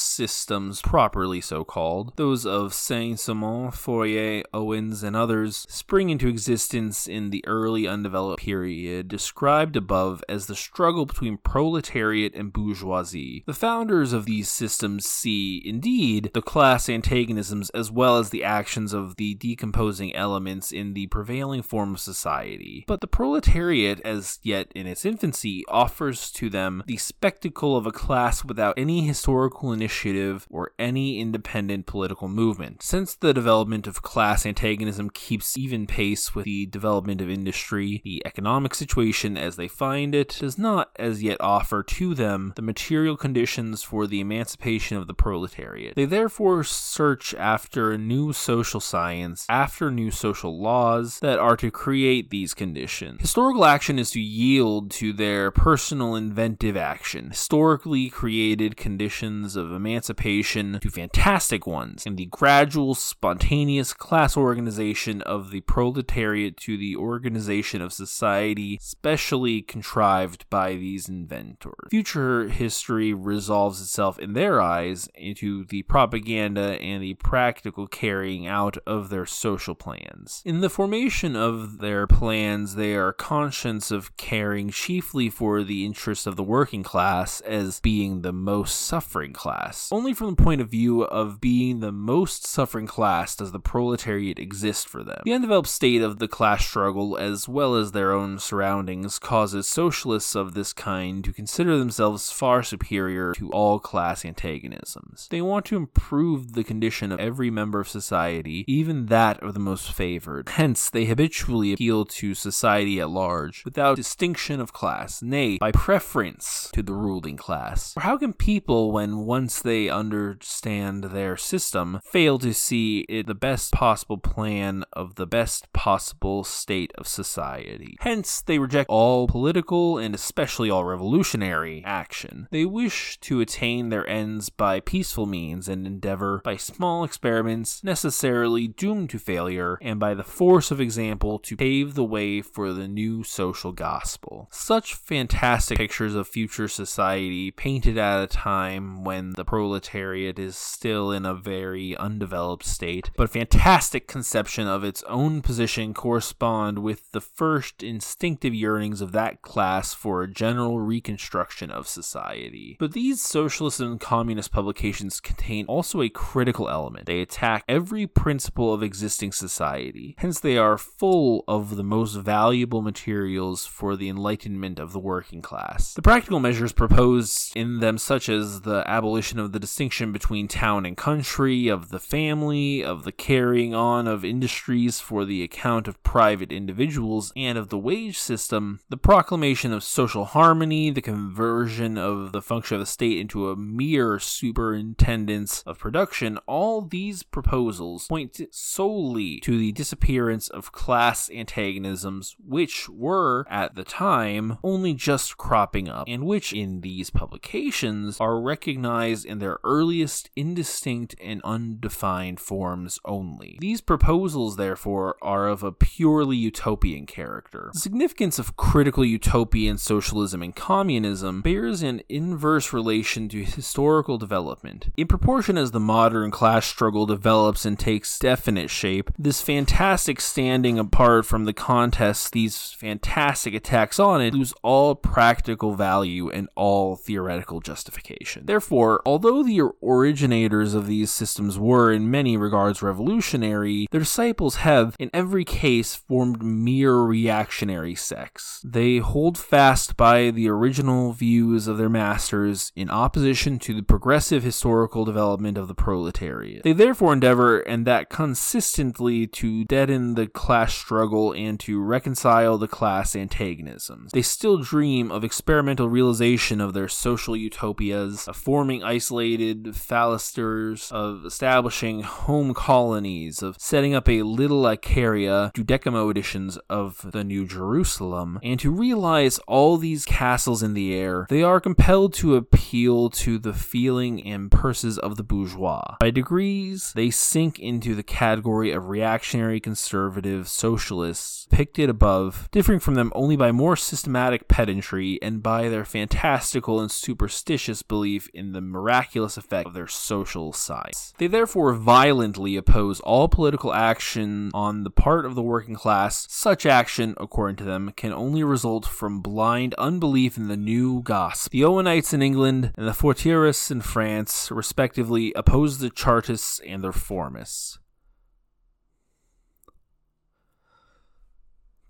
systems, 0.00 0.82
properly 0.82 1.40
so 1.40 1.64
called, 1.64 2.12
those 2.16 2.44
of 2.46 2.74
Saint-Simon, 2.74 3.70
Fourier, 3.70 4.42
Owens, 4.52 5.02
and 5.02 5.14
others, 5.14 5.66
spring 5.68 6.10
into 6.10 6.28
existence 6.28 7.06
in 7.06 7.30
the 7.30 7.44
early 7.46 7.86
undeveloped 7.86 8.42
period 8.42 9.08
described 9.08 9.76
above 9.76 10.24
as 10.28 10.46
the 10.46 10.56
struggle 10.56 11.06
between 11.06 11.36
proletariat 11.36 12.34
and 12.34 12.52
bourgeoisie. 12.52 13.44
The 13.46 13.54
founders 13.54 14.12
of 14.12 14.26
these 14.26 14.48
systems 14.48 15.06
see, 15.06 15.62
indeed, 15.64 16.30
the 16.34 16.42
class 16.42 16.88
antagonisms 16.88 17.70
as 17.70 17.90
well 17.90 18.18
as 18.18 18.30
the 18.30 18.42
actions 18.42 18.92
of 18.92 19.16
the 19.16 19.34
decomposing 19.34 20.14
elements 20.16 20.57
in 20.72 20.94
the 20.94 21.06
prevailing 21.08 21.62
form 21.62 21.94
of 21.94 22.00
society. 22.00 22.84
But 22.86 23.00
the 23.00 23.06
proletariat, 23.06 24.00
as 24.04 24.38
yet 24.42 24.72
in 24.74 24.86
its 24.86 25.04
infancy, 25.04 25.64
offers 25.68 26.30
to 26.32 26.50
them 26.50 26.82
the 26.86 26.96
spectacle 26.96 27.76
of 27.76 27.86
a 27.86 27.92
class 27.92 28.44
without 28.44 28.78
any 28.78 29.06
historical 29.06 29.72
initiative 29.72 30.46
or 30.50 30.72
any 30.78 31.20
independent 31.20 31.86
political 31.86 32.28
movement. 32.28 32.82
Since 32.82 33.14
the 33.14 33.34
development 33.34 33.86
of 33.86 34.02
class 34.02 34.44
antagonism 34.44 35.10
keeps 35.10 35.56
even 35.56 35.86
pace 35.86 36.34
with 36.34 36.44
the 36.44 36.66
development 36.66 37.20
of 37.20 37.30
industry, 37.30 38.00
the 38.04 38.22
economic 38.26 38.74
situation 38.74 39.36
as 39.36 39.56
they 39.56 39.68
find 39.68 40.14
it 40.14 40.36
does 40.40 40.58
not 40.58 40.90
as 40.96 41.22
yet 41.22 41.36
offer 41.40 41.82
to 41.82 42.14
them 42.14 42.52
the 42.56 42.62
material 42.62 43.16
conditions 43.16 43.82
for 43.82 44.06
the 44.06 44.20
emancipation 44.20 44.96
of 44.96 45.06
the 45.06 45.14
proletariat. 45.14 45.94
They 45.94 46.04
therefore 46.04 46.64
search 46.64 47.34
after 47.34 47.92
a 47.92 47.98
new 47.98 48.32
social 48.32 48.80
science, 48.80 49.46
after 49.48 49.90
new 49.90 50.10
social 50.10 50.47
laws 50.48 51.18
that 51.20 51.38
are 51.38 51.56
to 51.56 51.70
create 51.70 52.30
these 52.30 52.54
conditions. 52.54 53.20
Historical 53.20 53.64
action 53.64 53.98
is 53.98 54.10
to 54.12 54.20
yield 54.20 54.90
to 54.90 55.12
their 55.12 55.50
personal 55.50 56.14
inventive 56.14 56.76
action, 56.76 57.30
historically 57.30 58.08
created 58.08 58.76
conditions 58.76 59.56
of 59.56 59.72
emancipation 59.72 60.78
to 60.80 60.90
fantastic 60.90 61.66
ones, 61.66 62.04
and 62.06 62.16
the 62.16 62.26
gradual, 62.26 62.94
spontaneous 62.94 63.92
class 63.92 64.36
organization 64.36 65.22
of 65.22 65.50
the 65.50 65.60
proletariat 65.62 66.56
to 66.56 66.76
the 66.76 66.96
organization 66.96 67.80
of 67.82 67.92
society 67.92 68.78
specially 68.80 69.62
contrived 69.62 70.48
by 70.50 70.74
these 70.74 71.08
inventors. 71.08 71.74
Future 71.90 72.48
history 72.48 73.12
resolves 73.12 73.80
itself 73.80 74.18
in 74.18 74.32
their 74.32 74.60
eyes 74.60 75.08
into 75.14 75.64
the 75.66 75.82
propaganda 75.82 76.80
and 76.80 77.02
the 77.02 77.14
practical 77.14 77.86
carrying 77.86 78.46
out 78.46 78.76
of 78.86 79.10
their 79.10 79.26
social 79.26 79.74
plans. 79.74 80.37
In 80.44 80.60
the 80.60 80.70
formation 80.70 81.34
of 81.34 81.78
their 81.78 82.06
plans, 82.06 82.74
they 82.76 82.94
are 82.94 83.12
conscious 83.12 83.90
of 83.90 84.16
caring 84.16 84.70
chiefly 84.70 85.28
for 85.28 85.64
the 85.64 85.84
interests 85.84 86.26
of 86.26 86.36
the 86.36 86.42
working 86.42 86.82
class 86.82 87.40
as 87.40 87.80
being 87.80 88.22
the 88.22 88.32
most 88.32 88.80
suffering 88.80 89.32
class. 89.32 89.90
Only 89.90 90.14
from 90.14 90.30
the 90.30 90.42
point 90.42 90.60
of 90.60 90.70
view 90.70 91.02
of 91.02 91.40
being 91.40 91.80
the 91.80 91.92
most 91.92 92.46
suffering 92.46 92.86
class 92.86 93.34
does 93.34 93.52
the 93.52 93.58
proletariat 93.58 94.38
exist 94.38 94.88
for 94.88 95.02
them. 95.02 95.22
The 95.24 95.32
undeveloped 95.32 95.68
state 95.68 96.02
of 96.02 96.18
the 96.18 96.28
class 96.28 96.64
struggle, 96.64 97.16
as 97.16 97.48
well 97.48 97.74
as 97.74 97.92
their 97.92 98.12
own 98.12 98.38
surroundings, 98.38 99.18
causes 99.18 99.66
socialists 99.66 100.34
of 100.34 100.54
this 100.54 100.72
kind 100.72 101.24
to 101.24 101.32
consider 101.32 101.78
themselves 101.78 102.30
far 102.30 102.62
superior 102.62 103.34
to 103.34 103.50
all 103.50 103.80
class 103.80 104.24
antagonisms. 104.24 105.26
They 105.30 105.42
want 105.42 105.64
to 105.66 105.76
improve 105.76 106.52
the 106.52 106.64
condition 106.64 107.12
of 107.12 107.20
every 107.20 107.50
member 107.50 107.80
of 107.80 107.88
society, 107.88 108.64
even 108.68 109.06
that 109.06 109.42
of 109.42 109.54
the 109.54 109.60
most 109.60 109.92
favored. 109.92 110.27
Hence, 110.46 110.90
they 110.90 111.04
habitually 111.04 111.72
appeal 111.72 112.04
to 112.04 112.34
society 112.34 113.00
at 113.00 113.10
large, 113.10 113.64
without 113.64 113.96
distinction 113.96 114.60
of 114.60 114.72
class, 114.72 115.22
nay, 115.22 115.58
by 115.58 115.72
preference 115.72 116.70
to 116.72 116.82
the 116.82 116.92
ruling 116.92 117.36
class. 117.36 117.92
For 117.94 118.00
how 118.00 118.18
can 118.18 118.32
people, 118.32 118.92
when 118.92 119.18
once 119.18 119.60
they 119.60 119.88
understand 119.88 121.04
their 121.04 121.36
system, 121.36 122.00
fail 122.04 122.38
to 122.38 122.52
see 122.52 123.00
it 123.08 123.26
the 123.26 123.34
best 123.34 123.72
possible 123.72 124.18
plan 124.18 124.84
of 124.92 125.14
the 125.16 125.26
best 125.26 125.72
possible 125.72 126.44
state 126.44 126.92
of 126.96 127.06
society? 127.08 127.96
Hence, 128.00 128.40
they 128.40 128.58
reject 128.58 128.88
all 128.88 129.26
political 129.26 129.98
and 129.98 130.14
especially 130.14 130.70
all 130.70 130.84
revolutionary 130.84 131.82
action. 131.84 132.48
They 132.50 132.64
wish 132.64 133.18
to 133.20 133.40
attain 133.40 133.88
their 133.88 134.08
ends 134.08 134.48
by 134.48 134.80
peaceful 134.80 135.26
means 135.26 135.68
and 135.68 135.86
endeavor 135.86 136.40
by 136.44 136.56
small 136.56 137.04
experiments 137.04 137.82
necessarily 137.82 138.68
doomed 138.68 139.10
to 139.10 139.18
failure 139.18 139.78
and 139.80 139.98
by 139.98 140.14
the 140.18 140.24
force 140.24 140.72
of 140.72 140.80
example 140.80 141.38
to 141.38 141.56
pave 141.56 141.94
the 141.94 142.04
way 142.04 142.42
for 142.42 142.72
the 142.72 142.88
new 142.88 143.22
social 143.22 143.72
gospel. 143.72 144.48
Such 144.50 144.94
fantastic 144.94 145.78
pictures 145.78 146.14
of 146.14 146.26
future 146.26 146.66
society 146.66 147.52
painted 147.52 147.96
at 147.96 148.24
a 148.24 148.26
time 148.26 149.04
when 149.04 149.30
the 149.30 149.44
proletariat 149.44 150.38
is 150.38 150.56
still 150.56 151.12
in 151.12 151.24
a 151.24 151.34
very 151.34 151.96
undeveloped 151.96 152.64
state, 152.64 153.10
but 153.16 153.30
fantastic 153.30 154.08
conception 154.08 154.66
of 154.66 154.82
its 154.82 155.04
own 155.04 155.40
position 155.40 155.94
correspond 155.94 156.80
with 156.80 157.12
the 157.12 157.20
first 157.20 157.82
instinctive 157.82 158.54
yearnings 158.54 159.00
of 159.00 159.12
that 159.12 159.40
class 159.40 159.94
for 159.94 160.22
a 160.22 160.30
general 160.30 160.80
reconstruction 160.80 161.70
of 161.70 161.86
society. 161.86 162.76
But 162.80 162.92
these 162.92 163.22
socialist 163.22 163.78
and 163.78 164.00
communist 164.00 164.50
publications 164.50 165.20
contain 165.20 165.64
also 165.66 166.02
a 166.02 166.08
critical 166.08 166.68
element. 166.68 167.06
They 167.06 167.20
attack 167.20 167.62
every 167.68 168.08
principle 168.08 168.74
of 168.74 168.82
existing 168.82 169.30
society. 169.30 169.97
Hence, 170.18 170.40
they 170.40 170.56
are 170.56 170.78
full 170.78 171.44
of 171.48 171.76
the 171.76 171.82
most 171.82 172.14
valuable 172.14 172.82
materials 172.82 173.66
for 173.66 173.96
the 173.96 174.08
enlightenment 174.08 174.78
of 174.78 174.92
the 174.92 174.98
working 174.98 175.42
class. 175.42 175.94
The 175.94 176.02
practical 176.02 176.40
measures 176.40 176.72
proposed 176.72 177.56
in 177.56 177.80
them, 177.80 177.98
such 177.98 178.28
as 178.28 178.62
the 178.62 178.84
abolition 178.86 179.38
of 179.38 179.52
the 179.52 179.58
distinction 179.58 180.12
between 180.12 180.48
town 180.48 180.86
and 180.86 180.96
country, 180.96 181.68
of 181.68 181.90
the 181.90 181.98
family, 181.98 182.82
of 182.82 183.04
the 183.04 183.12
carrying 183.12 183.74
on 183.74 184.06
of 184.06 184.24
industries 184.24 185.00
for 185.00 185.24
the 185.24 185.42
account 185.42 185.88
of 185.88 186.02
private 186.02 186.52
individuals, 186.52 187.32
and 187.36 187.58
of 187.58 187.68
the 187.68 187.78
wage 187.78 188.18
system, 188.18 188.80
the 188.88 188.96
proclamation 188.96 189.72
of 189.72 189.82
social 189.82 190.24
harmony, 190.24 190.90
the 190.90 191.02
conversion 191.02 191.98
of 191.98 192.32
the 192.32 192.42
function 192.42 192.76
of 192.76 192.80
the 192.80 192.86
state 192.86 193.18
into 193.18 193.50
a 193.50 193.56
mere 193.56 194.18
superintendence 194.18 195.62
of 195.62 195.78
production, 195.78 196.38
all 196.46 196.82
these 196.82 197.22
proposals 197.22 198.06
point 198.08 198.40
solely 198.50 199.40
to 199.40 199.58
the 199.58 199.72
disappearance 199.88 200.50
of 200.50 200.70
class 200.70 201.30
antagonisms, 201.30 202.36
which 202.46 202.90
were, 202.90 203.46
at 203.48 203.74
the 203.74 203.84
time, 203.84 204.58
only 204.62 204.92
just 204.92 205.38
cropping 205.38 205.88
up, 205.88 206.04
and 206.06 206.26
which, 206.26 206.52
in 206.52 206.82
these 206.82 207.08
publications, 207.08 208.20
are 208.20 208.38
recognized 208.38 209.24
in 209.24 209.38
their 209.38 209.58
earliest 209.64 210.28
indistinct 210.36 211.14
and 211.22 211.40
undefined 211.42 212.38
forms 212.38 212.98
only. 213.06 213.56
These 213.62 213.80
proposals, 213.80 214.56
therefore, 214.56 215.16
are 215.22 215.48
of 215.48 215.62
a 215.62 215.72
purely 215.72 216.36
utopian 216.36 217.06
character. 217.06 217.70
The 217.72 217.78
significance 217.78 218.38
of 218.38 218.58
critical 218.58 219.06
utopian 219.06 219.78
socialism 219.78 220.42
and 220.42 220.54
communism 220.54 221.40
bears 221.40 221.82
an 221.82 222.02
inverse 222.10 222.74
relation 222.74 223.26
to 223.30 223.42
historical 223.42 224.18
development. 224.18 224.90
In 224.98 225.06
proportion 225.06 225.56
as 225.56 225.70
the 225.70 225.80
modern 225.80 226.30
class 226.30 226.66
struggle 226.66 227.06
develops 227.06 227.64
and 227.64 227.78
takes 227.78 228.18
definite 228.18 228.68
shape, 228.68 229.10
this 229.18 229.40
fantastic 229.40 229.77
standing 230.18 230.76
apart 230.76 231.24
from 231.24 231.44
the 231.44 231.52
contests, 231.52 232.30
these 232.30 232.72
fantastic 232.72 233.54
attacks 233.54 234.00
on 234.00 234.20
it, 234.20 234.34
lose 234.34 234.52
all 234.64 234.96
practical 234.96 235.76
value 235.76 236.28
and 236.28 236.48
all 236.56 236.96
theoretical 236.96 237.60
justification. 237.60 238.46
Therefore, 238.46 239.00
although 239.06 239.44
the 239.44 239.62
originators 239.80 240.74
of 240.74 240.88
these 240.88 241.12
systems 241.12 241.60
were 241.60 241.92
in 241.92 242.10
many 242.10 242.36
regards 242.36 242.82
revolutionary, 242.82 243.86
their 243.92 244.00
disciples 244.00 244.56
have, 244.56 244.96
in 244.98 245.10
every 245.14 245.44
case, 245.44 245.94
formed 245.94 246.42
mere 246.42 246.96
reactionary 246.96 247.94
sects. 247.94 248.60
They 248.64 248.98
hold 248.98 249.38
fast 249.38 249.96
by 249.96 250.32
the 250.32 250.48
original 250.48 251.12
views 251.12 251.68
of 251.68 251.78
their 251.78 251.88
masters 251.88 252.72
in 252.74 252.90
opposition 252.90 253.60
to 253.60 253.74
the 253.74 253.82
progressive 253.82 254.42
historical 254.42 255.04
development 255.04 255.56
of 255.56 255.68
the 255.68 255.74
proletariat. 255.74 256.64
They 256.64 256.72
therefore 256.72 257.12
endeavor, 257.12 257.60
and 257.60 257.86
that 257.86 258.10
consistently, 258.10 259.28
to 259.28 259.67
deaden 259.68 260.14
the 260.14 260.26
class 260.26 260.74
struggle 260.74 261.32
and 261.32 261.60
to 261.60 261.80
reconcile 261.80 262.58
the 262.58 262.68
class 262.68 263.14
antagonisms. 263.14 264.12
They 264.12 264.22
still 264.22 264.58
dream 264.58 265.12
of 265.12 265.24
experimental 265.24 265.88
realization 265.88 266.60
of 266.60 266.72
their 266.74 266.88
social 266.88 267.36
utopias, 267.36 268.26
of 268.26 268.36
forming 268.36 268.82
isolated 268.82 269.76
phalansteres, 269.76 270.90
of 270.90 271.24
establishing 271.26 272.02
home 272.02 272.54
colonies, 272.54 273.42
of 273.42 273.56
setting 273.58 273.94
up 273.94 274.08
a 274.08 274.22
little 274.22 274.62
Icaria, 274.62 275.52
duodecimo 275.52 276.10
editions 276.10 276.58
of 276.70 277.10
the 277.12 277.22
New 277.22 277.46
Jerusalem, 277.46 278.40
and 278.42 278.58
to 278.60 278.70
realize 278.70 279.38
all 279.40 279.76
these 279.76 280.04
castles 280.04 280.62
in 280.62 280.74
the 280.74 280.94
air, 280.94 281.26
they 281.28 281.42
are 281.42 281.60
compelled 281.60 282.14
to 282.14 282.36
appeal 282.36 283.10
to 283.10 283.38
the 283.38 283.52
feeling 283.52 284.24
and 284.24 284.50
purses 284.50 284.98
of 284.98 285.16
the 285.16 285.22
bourgeois. 285.22 285.96
By 286.00 286.10
degrees, 286.10 286.92
they 286.94 287.10
sink 287.10 287.58
into 287.58 287.94
the 287.94 288.02
category 288.02 288.72
of 288.72 288.88
reactionary 288.88 289.57
conservative 289.60 290.48
socialists, 290.48 291.46
picted 291.50 291.88
above, 291.88 292.48
differing 292.50 292.80
from 292.80 292.94
them 292.94 293.12
only 293.14 293.36
by 293.36 293.52
more 293.52 293.76
systematic 293.76 294.48
pedantry 294.48 295.18
and 295.22 295.42
by 295.42 295.68
their 295.68 295.84
fantastical 295.84 296.80
and 296.80 296.90
superstitious 296.90 297.82
belief 297.82 298.28
in 298.34 298.52
the 298.52 298.60
miraculous 298.60 299.36
effect 299.36 299.66
of 299.66 299.74
their 299.74 299.86
social 299.86 300.52
sides. 300.52 301.14
They 301.18 301.26
therefore 301.26 301.74
violently 301.74 302.56
oppose 302.56 303.00
all 303.00 303.28
political 303.28 303.72
action 303.72 304.50
on 304.54 304.84
the 304.84 304.90
part 304.90 305.24
of 305.24 305.34
the 305.34 305.42
working 305.42 305.74
class. 305.74 306.26
Such 306.30 306.66
action, 306.66 307.14
according 307.18 307.56
to 307.56 307.64
them, 307.64 307.92
can 307.96 308.12
only 308.12 308.42
result 308.42 308.86
from 308.86 309.20
blind 309.20 309.74
unbelief 309.74 310.36
in 310.36 310.48
the 310.48 310.56
new 310.56 311.02
gospel. 311.02 311.50
The 311.52 311.64
Owenites 311.64 312.12
in 312.12 312.22
England 312.22 312.72
and 312.76 312.86
the 312.86 312.92
Fourierists 312.92 313.70
in 313.70 313.80
France, 313.80 314.50
respectively, 314.50 315.32
oppose 315.34 315.78
the 315.78 315.90
Chartists 315.90 316.60
and 316.66 316.82
the 316.82 316.88
Reformists. 316.88 317.78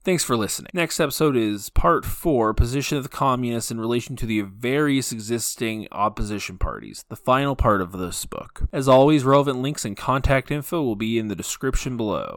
Thanks 0.09 0.25
for 0.25 0.39
listening. 0.39 0.71
Next 0.73 1.01
episode 1.01 1.37
is 1.37 1.69
part 1.69 2.07
four 2.07 2.55
Position 2.55 2.97
of 2.97 3.03
the 3.03 3.11
Communists 3.11 3.71
in 3.71 3.79
relation 3.79 4.17
to 4.17 4.25
the 4.25 4.41
various 4.41 5.13
existing 5.13 5.87
opposition 5.93 6.57
parties, 6.57 7.05
the 7.11 7.15
final 7.15 7.55
part 7.55 7.83
of 7.83 7.93
this 7.93 8.25
book. 8.25 8.63
As 8.73 8.89
always, 8.89 9.25
relevant 9.25 9.61
links 9.61 9.85
and 9.85 9.99
contact 9.99 10.51
info 10.51 10.83
will 10.83 10.97
be 10.97 11.19
in 11.19 11.29
the 11.29 11.37
description 11.37 11.99
below. 11.99 12.37